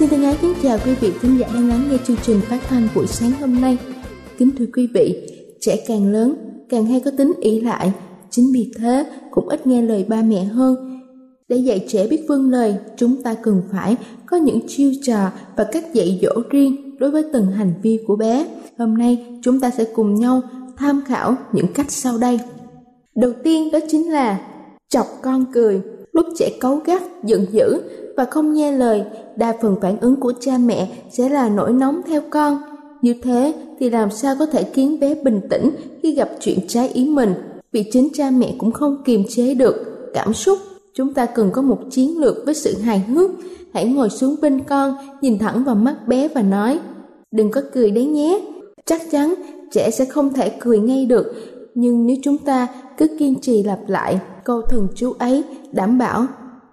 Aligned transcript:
Xin 0.00 0.08
thân 0.08 0.22
ái 0.22 0.38
kính 0.42 0.54
chào 0.62 0.78
quý 0.84 0.94
vị 0.94 1.10
khán 1.20 1.36
giả 1.36 1.48
đang 1.54 1.68
lắng 1.68 1.88
nghe 1.90 1.96
chương 2.06 2.16
trình 2.22 2.40
phát 2.40 2.60
thanh 2.68 2.88
buổi 2.94 3.06
sáng 3.06 3.30
hôm 3.40 3.60
nay. 3.60 3.78
Kính 4.38 4.50
thưa 4.58 4.64
quý 4.74 4.88
vị, 4.94 5.32
trẻ 5.60 5.84
càng 5.86 6.12
lớn 6.12 6.34
càng 6.68 6.86
hay 6.86 7.00
có 7.04 7.10
tính 7.18 7.32
ỷ 7.40 7.60
lại, 7.60 7.92
chính 8.30 8.44
vì 8.54 8.72
thế 8.78 9.06
cũng 9.30 9.48
ít 9.48 9.66
nghe 9.66 9.82
lời 9.82 10.04
ba 10.08 10.22
mẹ 10.22 10.44
hơn. 10.44 11.00
Để 11.48 11.56
dạy 11.56 11.86
trẻ 11.88 12.06
biết 12.08 12.24
vâng 12.28 12.50
lời, 12.50 12.74
chúng 12.96 13.22
ta 13.22 13.34
cần 13.34 13.62
phải 13.72 13.96
có 14.26 14.36
những 14.36 14.60
chiêu 14.68 14.92
trò 15.02 15.30
và 15.56 15.64
cách 15.72 15.94
dạy 15.94 16.20
dỗ 16.22 16.42
riêng 16.50 16.98
đối 16.98 17.10
với 17.10 17.24
từng 17.32 17.46
hành 17.46 17.72
vi 17.82 17.98
của 18.06 18.16
bé. 18.16 18.46
Hôm 18.78 18.98
nay 18.98 19.38
chúng 19.42 19.60
ta 19.60 19.70
sẽ 19.70 19.84
cùng 19.84 20.14
nhau 20.14 20.42
tham 20.76 21.02
khảo 21.06 21.36
những 21.52 21.72
cách 21.74 21.90
sau 21.90 22.18
đây. 22.18 22.40
Đầu 23.16 23.32
tiên 23.44 23.70
đó 23.72 23.78
chính 23.90 24.12
là 24.12 24.40
chọc 24.88 25.06
con 25.22 25.44
cười. 25.52 25.80
Lúc 26.12 26.26
trẻ 26.38 26.50
cấu 26.60 26.76
gắt, 26.76 27.02
giận 27.24 27.46
dữ 27.52 27.80
và 28.16 28.24
không 28.24 28.54
nghe 28.54 28.72
lời, 28.72 29.04
đa 29.36 29.54
phần 29.62 29.76
phản 29.82 30.00
ứng 30.00 30.16
của 30.16 30.32
cha 30.40 30.58
mẹ 30.58 30.88
sẽ 31.10 31.28
là 31.28 31.48
nổi 31.48 31.72
nóng 31.72 32.00
theo 32.06 32.22
con. 32.30 32.58
Như 33.02 33.14
thế 33.22 33.54
thì 33.78 33.90
làm 33.90 34.10
sao 34.10 34.34
có 34.38 34.46
thể 34.46 34.64
khiến 34.72 35.00
bé 35.00 35.14
bình 35.14 35.40
tĩnh 35.50 35.70
khi 36.02 36.14
gặp 36.14 36.30
chuyện 36.40 36.58
trái 36.68 36.88
ý 36.88 37.08
mình, 37.08 37.34
vì 37.72 37.84
chính 37.92 38.08
cha 38.14 38.30
mẹ 38.30 38.54
cũng 38.58 38.72
không 38.72 39.02
kiềm 39.04 39.24
chế 39.28 39.54
được 39.54 39.74
cảm 40.14 40.34
xúc. 40.34 40.58
Chúng 40.94 41.14
ta 41.14 41.26
cần 41.26 41.50
có 41.52 41.62
một 41.62 41.78
chiến 41.90 42.18
lược 42.18 42.36
với 42.44 42.54
sự 42.54 42.78
hài 42.78 42.98
hước. 42.98 43.30
Hãy 43.74 43.84
ngồi 43.84 44.10
xuống 44.10 44.36
bên 44.42 44.60
con, 44.60 44.94
nhìn 45.20 45.38
thẳng 45.38 45.64
vào 45.64 45.74
mắt 45.74 46.08
bé 46.08 46.28
và 46.28 46.42
nói, 46.42 46.78
đừng 47.30 47.50
có 47.50 47.60
cười 47.72 47.90
đấy 47.90 48.04
nhé. 48.04 48.40
Chắc 48.84 49.02
chắn 49.10 49.34
trẻ 49.72 49.90
sẽ 49.90 50.04
không 50.04 50.32
thể 50.32 50.48
cười 50.60 50.78
ngay 50.78 51.06
được, 51.06 51.34
nhưng 51.74 52.06
nếu 52.06 52.16
chúng 52.22 52.38
ta 52.38 52.66
cứ 52.96 53.06
kiên 53.18 53.40
trì 53.40 53.62
lặp 53.62 53.78
lại 53.86 54.20
câu 54.44 54.62
thần 54.62 54.88
chú 54.94 55.12
ấy, 55.18 55.44
đảm 55.72 55.98
bảo 55.98 56.26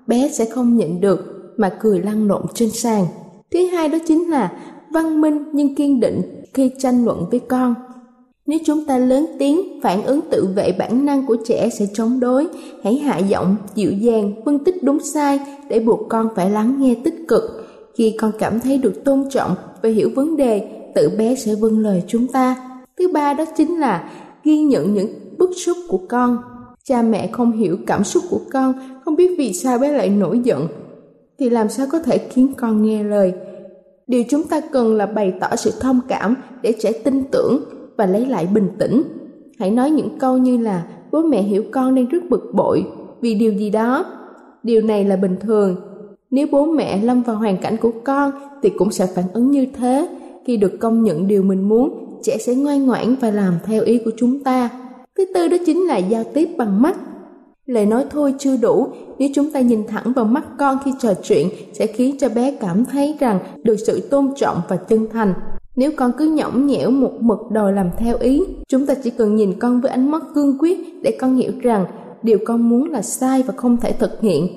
bé 0.08 0.30
sẽ 0.34 0.46
không 0.46 0.78
nhịn 0.78 1.02
được 1.02 1.20
mà 1.58 1.70
cười 1.80 2.02
lăn 2.02 2.28
lộn 2.28 2.42
trên 2.54 2.70
sàn. 2.70 3.06
Thứ 3.52 3.66
hai 3.66 3.90
đó 3.90 3.98
chính 4.08 4.30
là 4.30 4.52
văn 4.94 5.22
minh 5.22 5.44
nhưng 5.54 5.76
kiên 5.76 6.00
định 6.00 6.22
khi 6.54 6.72
tranh 6.80 7.06
luận 7.06 7.26
với 7.32 7.40
con. 7.40 7.76
Nếu 8.46 8.60
chúng 8.66 8.86
ta 8.86 8.98
lớn 8.98 9.26
tiếng, 9.40 9.82
phản 9.84 10.04
ứng 10.04 10.20
tự 10.32 10.48
vệ 10.56 10.72
bản 10.80 11.06
năng 11.06 11.26
của 11.26 11.38
trẻ 11.46 11.70
sẽ 11.70 11.86
chống 11.94 12.20
đối. 12.20 12.48
Hãy 12.84 12.96
hạ 12.96 13.18
giọng, 13.18 13.56
dịu 13.76 13.92
dàng, 13.92 14.34
phân 14.46 14.64
tích 14.64 14.84
đúng 14.84 15.00
sai 15.00 15.40
để 15.70 15.80
buộc 15.80 16.00
con 16.10 16.30
phải 16.36 16.50
lắng 16.50 16.76
nghe 16.80 16.96
tích 17.04 17.16
cực. 17.28 17.44
Khi 17.98 18.16
con 18.20 18.32
cảm 18.40 18.60
thấy 18.60 18.78
được 18.78 19.04
tôn 19.04 19.24
trọng 19.30 19.56
và 19.82 19.90
hiểu 19.90 20.10
vấn 20.16 20.38
đề, 20.38 20.70
tự 20.96 21.10
bé 21.18 21.36
sẽ 21.36 21.56
vâng 21.56 21.80
lời 21.80 22.04
chúng 22.08 22.28
ta. 22.28 22.56
Thứ 23.00 23.08
ba 23.14 23.34
đó 23.34 23.46
chính 23.58 23.80
là 23.80 24.12
ghi 24.44 24.58
nhận 24.60 24.94
những 24.94 25.10
bức 25.38 25.50
xúc 25.66 25.78
của 25.88 26.00
con. 26.10 26.38
Cha 26.88 27.02
mẹ 27.02 27.28
không 27.28 27.52
hiểu 27.52 27.78
cảm 27.88 28.04
xúc 28.04 28.24
của 28.30 28.40
con, 28.52 28.74
không 29.06 29.16
biết 29.16 29.36
vì 29.38 29.54
sao 29.54 29.80
bé 29.80 29.92
lại 29.92 30.10
nổi 30.10 30.40
giận, 30.44 30.68
thì 31.40 31.50
làm 31.50 31.70
sao 31.70 31.88
có 31.92 32.00
thể 32.00 32.18
khiến 32.18 32.54
con 32.58 32.84
nghe 32.84 33.04
lời. 33.04 33.34
Điều 34.08 34.24
chúng 34.30 34.44
ta 34.44 34.62
cần 34.72 34.96
là 34.96 35.06
bày 35.06 35.34
tỏ 35.40 35.56
sự 35.56 35.72
thông 35.80 36.00
cảm 36.08 36.36
để 36.62 36.74
trẻ 36.80 36.92
tin 36.92 37.24
tưởng 37.32 37.64
và 37.98 38.06
lấy 38.06 38.26
lại 38.26 38.48
bình 38.54 38.70
tĩnh. 38.80 39.04
Hãy 39.60 39.72
nói 39.72 39.90
những 39.90 40.20
câu 40.20 40.38
như 40.38 40.58
là 40.58 40.88
bố 41.12 41.22
mẹ 41.22 41.42
hiểu 41.42 41.64
con 41.72 41.96
đang 41.96 42.06
rất 42.06 42.30
bực 42.30 42.52
bội 42.54 42.86
vì 43.22 43.36
điều 43.36 43.54
gì 43.54 43.70
đó. 43.70 44.06
Điều 44.64 44.82
này 44.82 45.06
là 45.06 45.16
bình 45.16 45.36
thường. 45.40 45.76
Nếu 46.32 46.48
bố 46.52 46.66
mẹ 46.66 47.04
lâm 47.04 47.22
vào 47.22 47.36
hoàn 47.36 47.58
cảnh 47.58 47.78
của 47.78 47.92
con 48.04 48.32
thì 48.64 48.70
cũng 48.70 48.92
sẽ 48.92 49.08
phản 49.16 49.26
ứng 49.34 49.52
như 49.52 49.66
thế. 49.78 50.08
Khi 50.46 50.58
được 50.58 50.80
công 50.80 51.04
nhận 51.04 51.28
điều 51.28 51.44
mình 51.44 51.70
muốn, 51.70 52.20
trẻ 52.24 52.38
sẽ 52.38 52.56
ngoan 52.56 52.86
ngoãn 52.86 53.16
và 53.22 53.32
làm 53.32 53.54
theo 53.66 53.84
ý 53.84 53.98
của 54.06 54.12
chúng 54.18 54.44
ta. 54.44 54.70
Thứ 55.18 55.26
tư 55.34 55.48
đó 55.48 55.58
chính 55.66 55.88
là 55.88 55.98
giao 55.98 56.24
tiếp 56.24 56.50
bằng 56.58 56.82
mắt. 56.82 56.96
Lời 57.66 57.86
nói 57.86 58.06
thôi 58.10 58.34
chưa 58.40 58.58
đủ, 58.58 58.88
nếu 59.20 59.30
chúng 59.36 59.52
ta 59.52 59.60
nhìn 59.60 59.88
thẳng 59.88 60.14
vào 60.14 60.26
mắt 60.26 60.44
con 60.60 60.78
khi 60.86 60.92
trò 61.00 61.14
chuyện 61.24 61.50
sẽ 61.74 61.88
khiến 61.88 62.16
cho 62.20 62.30
bé 62.30 62.58
cảm 62.60 62.86
thấy 62.86 63.16
rằng 63.20 63.40
được 63.64 63.76
sự 63.88 64.00
tôn 64.00 64.30
trọng 64.36 64.62
và 64.68 64.76
chân 64.76 65.08
thành. 65.14 65.34
Nếu 65.76 65.92
con 65.96 66.12
cứ 66.18 66.26
nhõng 66.26 66.68
nhẽo 66.68 66.92
một 66.92 67.12
mực 67.20 67.40
đòi 67.52 67.74
làm 67.74 67.90
theo 67.98 68.18
ý, 68.20 68.44
chúng 68.68 68.86
ta 68.86 68.94
chỉ 69.04 69.10
cần 69.10 69.36
nhìn 69.36 69.60
con 69.60 69.82
với 69.82 69.92
ánh 69.92 70.12
mắt 70.12 70.24
cương 70.36 70.58
quyết 70.60 70.78
để 71.04 71.18
con 71.20 71.36
hiểu 71.36 71.52
rằng 71.62 71.86
điều 72.24 72.38
con 72.46 72.70
muốn 72.70 72.92
là 72.92 73.02
sai 73.02 73.44
và 73.44 73.54
không 73.58 73.78
thể 73.78 73.94
thực 73.94 74.22
hiện. 74.22 74.48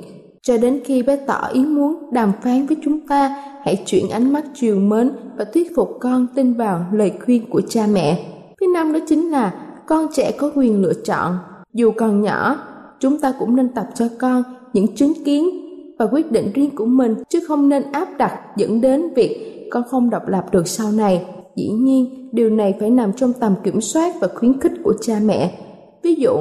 Cho 0.43 0.59
đến 0.59 0.81
khi 0.85 1.03
bé 1.03 1.17
tỏ 1.17 1.49
ý 1.53 1.65
muốn 1.65 2.13
đàm 2.13 2.33
phán 2.43 2.67
với 2.67 2.77
chúng 2.85 3.07
ta, 3.07 3.45
hãy 3.65 3.83
chuyển 3.87 4.09
ánh 4.09 4.33
mắt 4.33 4.45
chiều 4.55 4.77
mến 4.77 5.11
và 5.37 5.45
thuyết 5.45 5.77
phục 5.77 5.89
con 6.01 6.27
tin 6.35 6.55
vào 6.55 6.85
lời 6.93 7.13
khuyên 7.25 7.51
của 7.51 7.61
cha 7.69 7.87
mẹ. 7.93 8.27
Thứ 8.61 8.67
năm 8.75 8.93
đó 8.93 8.99
chính 9.09 9.31
là 9.31 9.67
con 9.91 10.07
trẻ 10.13 10.33
có 10.33 10.51
quyền 10.55 10.83
lựa 10.83 10.93
chọn. 11.05 11.39
Dù 11.75 11.93
còn 11.97 12.23
nhỏ, 12.23 12.57
chúng 13.01 13.19
ta 13.19 13.33
cũng 13.39 13.57
nên 13.57 13.69
tập 13.69 13.87
cho 13.95 14.09
con 14.19 14.43
những 14.73 14.95
chứng 14.95 15.13
kiến 15.25 15.51
và 15.99 16.07
quyết 16.13 16.33
định 16.33 16.53
riêng 16.55 16.77
của 16.77 16.87
mình 16.87 17.15
chứ 17.29 17.41
không 17.49 17.69
nên 17.69 17.83
áp 17.93 18.09
đặt 18.19 18.39
dẫn 18.57 18.81
đến 18.81 19.15
việc 19.15 19.69
con 19.71 19.83
không 19.89 20.11
độc 20.11 20.29
lập 20.29 20.45
được 20.53 20.69
sau 20.69 20.93
này. 20.93 21.25
Dĩ 21.57 21.69
nhiên, 21.69 22.29
điều 22.33 22.51
này 22.51 22.75
phải 22.81 22.91
nằm 22.91 23.13
trong 23.13 23.33
tầm 23.33 23.55
kiểm 23.65 23.81
soát 23.81 24.15
và 24.21 24.29
khuyến 24.35 24.61
khích 24.61 24.73
của 24.85 24.95
cha 25.01 25.21
mẹ. 25.25 25.59
Ví 26.03 26.15
dụ, 26.15 26.33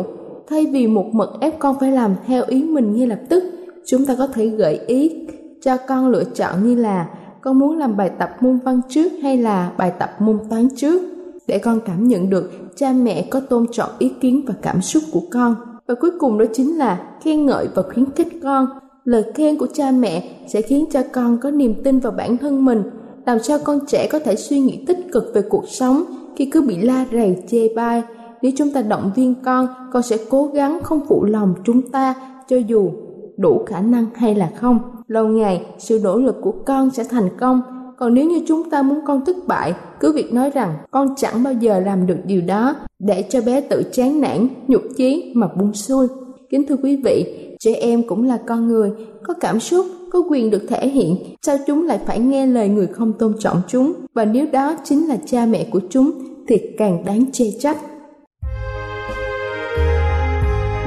thay 0.49 0.65
vì 0.65 0.87
một 0.87 1.05
mực 1.11 1.29
ép 1.41 1.59
con 1.59 1.79
phải 1.79 1.91
làm 1.91 2.15
theo 2.27 2.43
ý 2.47 2.63
mình 2.63 2.95
ngay 2.95 3.07
lập 3.07 3.19
tức, 3.29 3.43
chúng 3.85 4.05
ta 4.05 4.15
có 4.17 4.27
thể 4.27 4.47
gợi 4.47 4.79
ý 4.87 5.27
cho 5.61 5.77
con 5.87 6.07
lựa 6.07 6.23
chọn 6.23 6.65
như 6.65 6.75
là 6.75 7.09
con 7.41 7.59
muốn 7.59 7.77
làm 7.77 7.97
bài 7.97 8.11
tập 8.19 8.29
môn 8.39 8.59
văn 8.65 8.81
trước 8.89 9.11
hay 9.23 9.37
là 9.37 9.71
bài 9.77 9.91
tập 9.99 10.09
môn 10.19 10.39
toán 10.49 10.67
trước 10.75 11.01
để 11.49 11.59
con 11.59 11.79
cảm 11.85 12.07
nhận 12.07 12.29
được 12.29 12.51
cha 12.75 12.93
mẹ 12.93 13.27
có 13.29 13.39
tôn 13.39 13.65
trọng 13.71 13.89
ý 13.99 14.11
kiến 14.21 14.41
và 14.47 14.53
cảm 14.61 14.81
xúc 14.81 15.03
của 15.11 15.21
con. 15.31 15.55
Và 15.87 15.95
cuối 16.01 16.11
cùng 16.19 16.37
đó 16.37 16.45
chính 16.53 16.77
là 16.77 17.07
khen 17.21 17.45
ngợi 17.45 17.67
và 17.75 17.83
khuyến 17.93 18.05
khích 18.11 18.27
con. 18.43 18.67
Lời 19.03 19.23
khen 19.35 19.57
của 19.57 19.67
cha 19.73 19.91
mẹ 19.91 20.29
sẽ 20.47 20.61
khiến 20.61 20.85
cho 20.91 21.01
con 21.13 21.37
có 21.37 21.51
niềm 21.51 21.73
tin 21.83 21.99
vào 21.99 22.13
bản 22.17 22.37
thân 22.37 22.65
mình, 22.65 22.83
làm 23.25 23.39
sao 23.39 23.57
con 23.63 23.79
trẻ 23.87 24.07
có 24.11 24.19
thể 24.19 24.35
suy 24.35 24.59
nghĩ 24.59 24.83
tích 24.87 24.97
cực 25.11 25.31
về 25.33 25.41
cuộc 25.41 25.63
sống. 25.67 26.03
Khi 26.35 26.45
cứ 26.45 26.61
bị 26.61 26.77
la 26.77 27.05
rầy, 27.11 27.43
chê 27.47 27.67
bai, 27.75 28.03
nếu 28.41 28.51
chúng 28.57 28.71
ta 28.71 28.81
động 28.81 29.11
viên 29.15 29.35
con 29.43 29.67
con 29.93 30.03
sẽ 30.03 30.17
cố 30.29 30.45
gắng 30.53 30.79
không 30.83 31.01
phụ 31.07 31.25
lòng 31.25 31.53
chúng 31.63 31.81
ta, 31.91 32.13
cho 32.47 32.57
dù 32.57 32.91
đủ 33.37 33.63
khả 33.65 33.81
năng 33.81 34.05
hay 34.15 34.35
là 34.35 34.51
không. 34.55 34.79
Lâu 35.07 35.27
ngày, 35.27 35.65
sự 35.77 35.99
nỗ 36.03 36.17
lực 36.17 36.35
của 36.41 36.53
con 36.65 36.89
sẽ 36.89 37.03
thành 37.03 37.29
công 37.39 37.61
còn 37.99 38.13
nếu 38.13 38.25
như 38.25 38.41
chúng 38.47 38.69
ta 38.69 38.81
muốn 38.81 38.99
con 39.05 39.25
thất 39.25 39.35
bại, 39.47 39.73
cứ 39.99 40.11
việc 40.13 40.33
nói 40.33 40.49
rằng 40.49 40.73
con 40.91 41.15
chẳng 41.17 41.43
bao 41.43 41.53
giờ 41.53 41.79
làm 41.79 42.07
được 42.07 42.17
điều 42.25 42.41
đó 42.41 42.75
để 42.99 43.25
cho 43.29 43.41
bé 43.41 43.61
tự 43.61 43.83
chán 43.91 44.21
nản, 44.21 44.47
nhục 44.67 44.81
chí 44.97 45.31
mà 45.35 45.47
buông 45.47 45.73
xuôi. 45.73 46.07
Kính 46.49 46.67
thưa 46.67 46.75
quý 46.83 46.95
vị, 47.03 47.25
trẻ 47.59 47.73
em 47.73 48.03
cũng 48.07 48.23
là 48.23 48.37
con 48.47 48.67
người, 48.67 48.91
có 49.23 49.33
cảm 49.33 49.59
xúc, 49.59 49.85
có 50.11 50.23
quyền 50.29 50.49
được 50.49 50.61
thể 50.69 50.87
hiện, 50.87 51.17
sao 51.41 51.57
chúng 51.67 51.87
lại 51.87 51.99
phải 52.05 52.19
nghe 52.19 52.45
lời 52.45 52.69
người 52.69 52.87
không 52.87 53.13
tôn 53.13 53.33
trọng 53.39 53.61
chúng? 53.67 53.93
Và 54.13 54.25
nếu 54.25 54.45
đó 54.51 54.75
chính 54.83 55.07
là 55.07 55.17
cha 55.25 55.45
mẹ 55.45 55.67
của 55.71 55.81
chúng 55.89 56.11
thì 56.47 56.57
càng 56.77 57.05
đáng 57.05 57.25
chê 57.31 57.45
trách. 57.59 57.77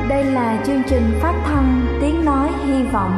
Đây 0.09 0.25
là 0.25 0.65
chương 0.67 0.83
trình 0.89 1.03
phát 1.23 1.43
thanh 1.45 1.87
Tiếng 2.01 2.25
Nói 2.25 2.49
Hy 2.67 2.83
Vọng 2.93 3.13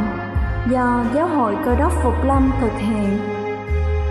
do 0.73 1.05
Giáo 1.15 1.29
hội 1.29 1.55
Cơ 1.65 1.75
đốc 1.75 1.93
Phục 2.03 2.15
Lâm 2.27 2.51
thực 2.61 2.73
hiện. 2.79 3.34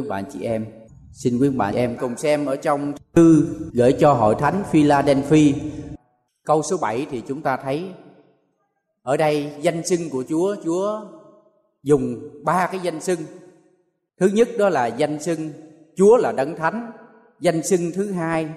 Quý 0.00 0.08
bạn 0.08 0.24
chị 0.32 0.42
em. 0.42 0.66
Xin 1.12 1.38
quý 1.38 1.50
bạn 1.50 1.74
em 1.74 1.96
cùng 2.00 2.16
xem 2.16 2.46
ở 2.46 2.56
trong 2.56 2.92
thư 3.12 3.46
gửi 3.72 3.92
cho 3.92 4.12
hội 4.12 4.34
thánh 4.38 4.62
Philadelphia. 4.70 5.54
Câu 6.44 6.62
số 6.62 6.76
7 6.76 7.06
thì 7.10 7.22
chúng 7.28 7.42
ta 7.42 7.56
thấy, 7.56 7.90
ở 9.02 9.16
đây 9.16 9.52
danh 9.60 9.86
xưng 9.86 10.10
của 10.10 10.24
Chúa 10.28 10.56
Chúa 10.64 11.00
dùng 11.82 12.30
ba 12.44 12.68
cái 12.72 12.80
danh 12.82 13.00
xưng. 13.00 13.20
Thứ 14.20 14.26
nhất 14.26 14.48
đó 14.58 14.68
là 14.68 14.86
danh 14.86 15.22
xưng 15.22 15.50
Chúa 15.96 16.16
là 16.16 16.32
đấng 16.32 16.56
thánh, 16.56 16.92
danh 17.40 17.62
xưng 17.62 17.80
thứ 17.94 18.12
hai 18.12 18.48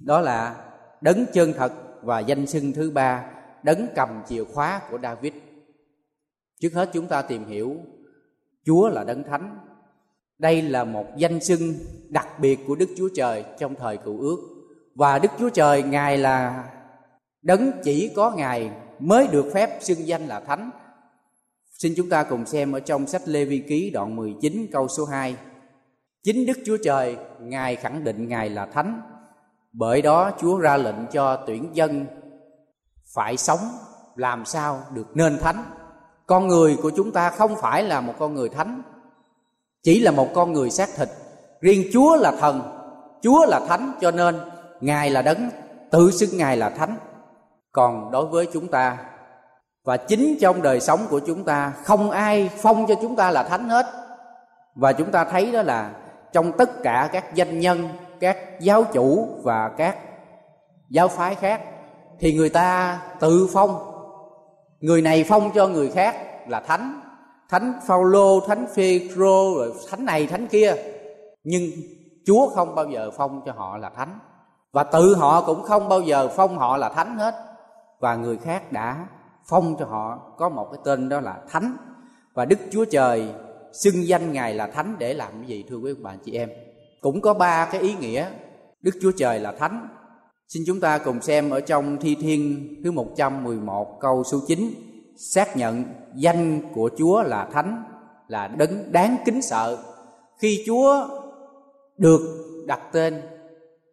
đó 0.00 0.20
là 0.20 0.64
đấng 1.00 1.24
chân 1.32 1.52
thật 1.52 1.72
và 2.02 2.20
danh 2.20 2.46
xưng 2.46 2.72
thứ 2.72 2.90
ba 2.90 3.24
đấng 3.62 3.86
cầm 3.94 4.08
chìa 4.28 4.44
khóa 4.44 4.80
của 4.90 4.98
David. 5.02 5.32
Trước 6.60 6.72
hết 6.74 6.90
chúng 6.92 7.06
ta 7.06 7.22
tìm 7.22 7.44
hiểu 7.44 7.76
Chúa 8.64 8.88
là 8.88 9.04
đấng 9.04 9.24
thánh 9.24 9.58
đây 10.38 10.62
là 10.62 10.84
một 10.84 11.06
danh 11.16 11.40
xưng 11.40 11.74
đặc 12.08 12.38
biệt 12.38 12.58
của 12.66 12.74
Đức 12.74 12.88
Chúa 12.96 13.08
Trời 13.14 13.44
trong 13.58 13.74
thời 13.74 13.96
cựu 13.96 14.20
ước. 14.20 14.38
Và 14.94 15.18
Đức 15.18 15.30
Chúa 15.38 15.50
Trời, 15.50 15.82
ngài 15.82 16.18
là 16.18 16.64
đấng 17.42 17.72
chỉ 17.84 18.12
có 18.16 18.30
ngài 18.30 18.70
mới 18.98 19.26
được 19.26 19.50
phép 19.54 19.78
xưng 19.80 20.06
danh 20.06 20.26
là 20.26 20.40
thánh. 20.40 20.70
Xin 21.78 21.92
chúng 21.96 22.08
ta 22.08 22.24
cùng 22.24 22.46
xem 22.46 22.72
ở 22.72 22.80
trong 22.80 23.06
sách 23.06 23.22
Lê 23.24 23.44
Vi 23.44 23.58
Ký 23.68 23.90
đoạn 23.90 24.16
19 24.16 24.66
câu 24.72 24.88
số 24.88 25.04
2 25.04 25.36
Chính 26.24 26.46
Đức 26.46 26.58
Chúa 26.64 26.76
Trời, 26.84 27.16
Ngài 27.40 27.76
khẳng 27.76 28.04
định 28.04 28.28
Ngài 28.28 28.50
là 28.50 28.66
Thánh. 28.66 29.00
Bởi 29.72 30.02
đó 30.02 30.30
Chúa 30.40 30.58
ra 30.58 30.76
lệnh 30.76 31.06
cho 31.12 31.36
tuyển 31.46 31.70
dân 31.72 32.06
Phải 33.14 33.36
sống, 33.36 33.58
làm 34.16 34.44
sao 34.44 34.80
được 34.94 35.16
nên 35.16 35.38
thánh. 35.38 35.64
Con 36.26 36.48
người 36.48 36.76
của 36.82 36.90
chúng 36.96 37.12
ta 37.12 37.30
không 37.30 37.56
phải 37.60 37.82
là 37.82 38.00
một 38.00 38.14
con 38.18 38.34
người 38.34 38.48
thánh. 38.48 38.82
Chỉ 39.84 40.00
là 40.00 40.10
một 40.10 40.28
con 40.34 40.52
người 40.52 40.70
xác 40.70 40.88
thịt. 40.96 41.08
Riêng 41.60 41.90
Chúa 41.92 42.16
là 42.16 42.32
thần, 42.40 42.62
Chúa 43.22 43.46
là 43.46 43.60
thánh, 43.68 43.92
cho 44.00 44.10
nên 44.10 44.40
Ngài 44.80 45.10
là 45.10 45.22
đấng, 45.22 45.50
tự 45.90 46.10
xưng 46.10 46.38
Ngài 46.38 46.56
là 46.56 46.70
thánh. 46.70 46.96
Còn 47.72 48.10
đối 48.10 48.26
với 48.26 48.48
chúng 48.52 48.68
ta, 48.68 48.98
và 49.84 49.96
chính 49.96 50.38
trong 50.40 50.62
đời 50.62 50.80
sống 50.80 51.00
của 51.10 51.20
chúng 51.26 51.44
ta, 51.44 51.72
không 51.84 52.10
ai 52.10 52.50
phong 52.56 52.86
cho 52.86 52.94
chúng 53.02 53.16
ta 53.16 53.30
là 53.30 53.42
thánh 53.42 53.68
hết. 53.68 53.86
Và 54.74 54.92
chúng 54.92 55.10
ta 55.10 55.24
thấy 55.24 55.52
đó 55.52 55.62
là 55.62 55.90
trong 56.32 56.52
tất 56.52 56.82
cả 56.82 57.08
các 57.12 57.34
danh 57.34 57.60
nhân, 57.60 57.88
các 58.20 58.60
giáo 58.60 58.84
chủ 58.92 59.28
và 59.42 59.70
các 59.76 59.96
giáo 60.90 61.08
phái 61.08 61.34
khác, 61.34 61.60
thì 62.20 62.34
người 62.34 62.48
ta 62.48 62.98
tự 63.20 63.48
phong. 63.52 63.90
Người 64.80 65.02
này 65.02 65.24
phong 65.28 65.50
cho 65.54 65.66
người 65.66 65.90
khác 65.90 66.16
là 66.48 66.60
thánh 66.60 67.00
thánh 67.54 67.72
phaolô, 67.86 68.40
thánh 68.40 68.66
phêrô, 68.74 69.54
rồi 69.56 69.72
thánh 69.90 70.04
này, 70.04 70.26
thánh 70.26 70.46
kia. 70.46 70.74
Nhưng 71.44 71.62
chúa 72.26 72.48
không 72.48 72.74
bao 72.74 72.90
giờ 72.90 73.10
phong 73.16 73.42
cho 73.46 73.52
họ 73.52 73.76
là 73.78 73.90
thánh. 73.90 74.18
Và 74.72 74.84
tự 74.84 75.14
họ 75.14 75.40
cũng 75.40 75.62
không 75.62 75.88
bao 75.88 76.00
giờ 76.00 76.28
phong 76.36 76.58
họ 76.58 76.76
là 76.76 76.88
thánh 76.88 77.16
hết. 77.16 77.34
Và 78.00 78.16
người 78.16 78.36
khác 78.36 78.72
đã 78.72 79.06
phong 79.48 79.76
cho 79.78 79.86
họ 79.86 80.32
có 80.38 80.48
một 80.48 80.68
cái 80.72 80.80
tên 80.84 81.08
đó 81.08 81.20
là 81.20 81.40
thánh. 81.48 81.76
Và 82.34 82.44
đức 82.44 82.58
chúa 82.72 82.84
trời 82.84 83.28
xưng 83.72 84.06
danh 84.06 84.32
ngài 84.32 84.54
là 84.54 84.66
thánh 84.66 84.96
để 84.98 85.14
làm 85.14 85.32
cái 85.32 85.46
gì, 85.46 85.64
thưa 85.68 85.76
quý 85.76 85.94
bạn 85.94 86.18
chị 86.24 86.32
em? 86.32 86.50
Cũng 87.00 87.20
có 87.20 87.34
ba 87.34 87.68
cái 87.72 87.80
ý 87.80 87.94
nghĩa. 87.94 88.30
Đức 88.82 88.92
chúa 89.02 89.12
trời 89.16 89.40
là 89.40 89.52
thánh. 89.52 89.88
Xin 90.48 90.62
chúng 90.66 90.80
ta 90.80 90.98
cùng 90.98 91.20
xem 91.20 91.50
ở 91.50 91.60
trong 91.60 91.96
thi 92.00 92.16
thiên 92.20 92.68
thứ 92.84 92.92
111 92.92 94.00
câu 94.00 94.24
số 94.24 94.40
9 94.46 94.74
xác 95.16 95.56
nhận 95.56 95.84
danh 96.14 96.60
của 96.74 96.90
chúa 96.98 97.22
là 97.22 97.48
thánh, 97.52 97.84
là 98.28 98.48
đấng 98.48 98.92
đáng 98.92 99.16
kính 99.24 99.42
sợ. 99.42 99.78
Khi 100.38 100.62
chúa 100.66 101.08
được 101.98 102.20
đặt 102.66 102.80
tên 102.92 103.22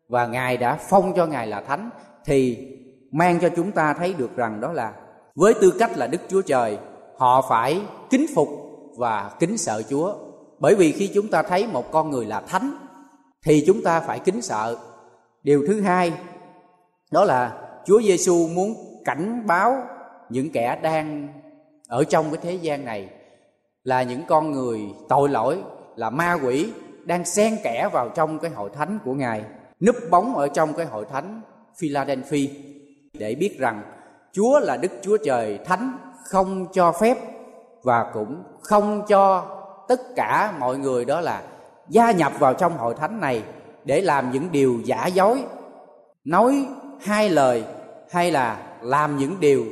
và 0.08 0.28
ngài 0.28 0.58
đã 0.58 0.80
phong 0.90 1.14
cho 1.16 1.26
ngài 1.26 1.48
là 1.48 1.62
thánh, 1.62 1.90
thì 2.26 2.68
mang 3.12 3.40
cho 3.42 3.50
chúng 3.56 3.72
ta 3.72 3.94
thấy 3.94 4.14
được 4.14 4.36
rằng 4.36 4.62
đó 4.62 4.74
là 4.74 4.94
với 5.36 5.54
tư 5.54 5.74
cách 5.80 5.98
là 5.98 6.08
đức 6.08 6.22
chúa 6.28 6.42
trời, 6.42 6.78
họ 7.18 7.46
phải 7.50 7.82
kính 8.10 8.26
phục 8.36 8.50
và 8.98 9.32
kính 9.40 9.58
sợ 9.58 9.84
chúa. 9.90 10.16
Bởi 10.60 10.76
vì 10.76 10.92
khi 10.92 11.12
chúng 11.14 11.28
ta 11.28 11.44
thấy 11.44 11.68
một 11.68 11.92
con 11.92 12.10
người 12.10 12.26
là 12.26 12.42
thánh, 12.42 12.74
thì 13.46 13.64
chúng 13.68 13.84
ta 13.84 14.00
phải 14.00 14.20
kính 14.20 14.42
sợ. 14.42 14.78
Điều 15.44 15.64
thứ 15.68 15.82
hai, 15.82 16.14
đó 17.12 17.24
là 17.24 17.68
chúa 17.86 18.02
giêsu 18.02 18.48
muốn 18.48 18.76
cảnh 19.06 19.48
báo 19.48 19.84
những 20.32 20.50
kẻ 20.50 20.80
đang 20.82 21.28
ở 21.88 22.04
trong 22.04 22.26
cái 22.32 22.40
thế 22.44 22.54
gian 22.54 22.86
này 22.86 23.10
là 23.84 24.04
những 24.04 24.22
con 24.28 24.52
người 24.52 24.82
tội 25.10 25.30
lỗi, 25.30 25.58
là 25.96 26.10
ma 26.10 26.38
quỷ 26.44 26.72
đang 27.06 27.26
xen 27.26 27.58
kẽ 27.64 27.90
vào 27.94 28.10
trong 28.10 28.40
cái 28.40 28.52
hội 28.52 28.70
thánh 28.74 29.00
của 29.06 29.14
ngài, 29.14 29.44
núp 29.82 29.96
bóng 30.10 30.36
ở 30.36 30.48
trong 30.48 30.74
cái 30.74 30.86
hội 30.86 31.06
thánh 31.12 31.42
Philadelphia. 31.78 32.48
Để 33.14 33.36
biết 33.36 33.60
rằng 33.60 33.82
Chúa 34.32 34.60
là 34.60 34.78
Đức 34.78 34.92
Chúa 35.02 35.18
Trời 35.18 35.60
Thánh 35.66 35.98
không 36.26 36.66
cho 36.74 36.92
phép 36.92 37.18
và 37.84 38.12
cũng 38.14 38.44
không 38.62 39.06
cho 39.08 39.46
tất 39.88 40.02
cả 40.16 40.54
mọi 40.60 40.78
người 40.78 41.06
đó 41.06 41.22
là 41.22 41.44
gia 41.90 42.12
nhập 42.12 42.34
vào 42.40 42.54
trong 42.54 42.78
hội 42.78 42.94
thánh 42.94 43.20
này 43.20 43.44
để 43.86 44.02
làm 44.02 44.32
những 44.32 44.52
điều 44.52 44.80
giả 44.86 45.08
dối, 45.08 45.44
nói 46.24 46.68
hai 47.02 47.30
lời 47.30 47.64
hay 48.12 48.32
là 48.32 48.78
làm 48.82 49.18
những 49.18 49.40
điều 49.40 49.66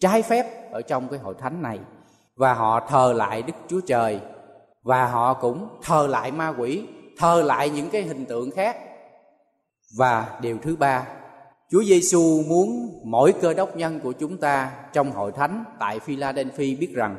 trái 0.00 0.22
phép 0.22 0.72
ở 0.72 0.82
trong 0.82 1.08
cái 1.08 1.18
hội 1.18 1.34
thánh 1.38 1.62
này 1.62 1.78
và 2.36 2.54
họ 2.54 2.86
thờ 2.88 3.12
lại 3.16 3.42
Đức 3.42 3.52
Chúa 3.68 3.80
Trời 3.86 4.20
và 4.82 5.06
họ 5.06 5.34
cũng 5.34 5.68
thờ 5.82 6.06
lại 6.06 6.32
ma 6.32 6.54
quỷ 6.58 6.86
thờ 7.18 7.42
lại 7.42 7.70
những 7.70 7.90
cái 7.90 8.02
hình 8.02 8.24
tượng 8.26 8.50
khác 8.50 8.76
và 9.96 10.38
điều 10.40 10.58
thứ 10.62 10.76
ba 10.76 11.06
Chúa 11.70 11.82
Giêsu 11.82 12.42
muốn 12.48 13.00
mỗi 13.04 13.34
cơ 13.40 13.54
đốc 13.54 13.76
nhân 13.76 14.00
của 14.00 14.12
chúng 14.12 14.36
ta 14.36 14.70
trong 14.92 15.10
hội 15.10 15.32
thánh 15.32 15.64
tại 15.78 16.00
Philadelphia 16.00 16.74
biết 16.74 16.94
rằng 16.94 17.16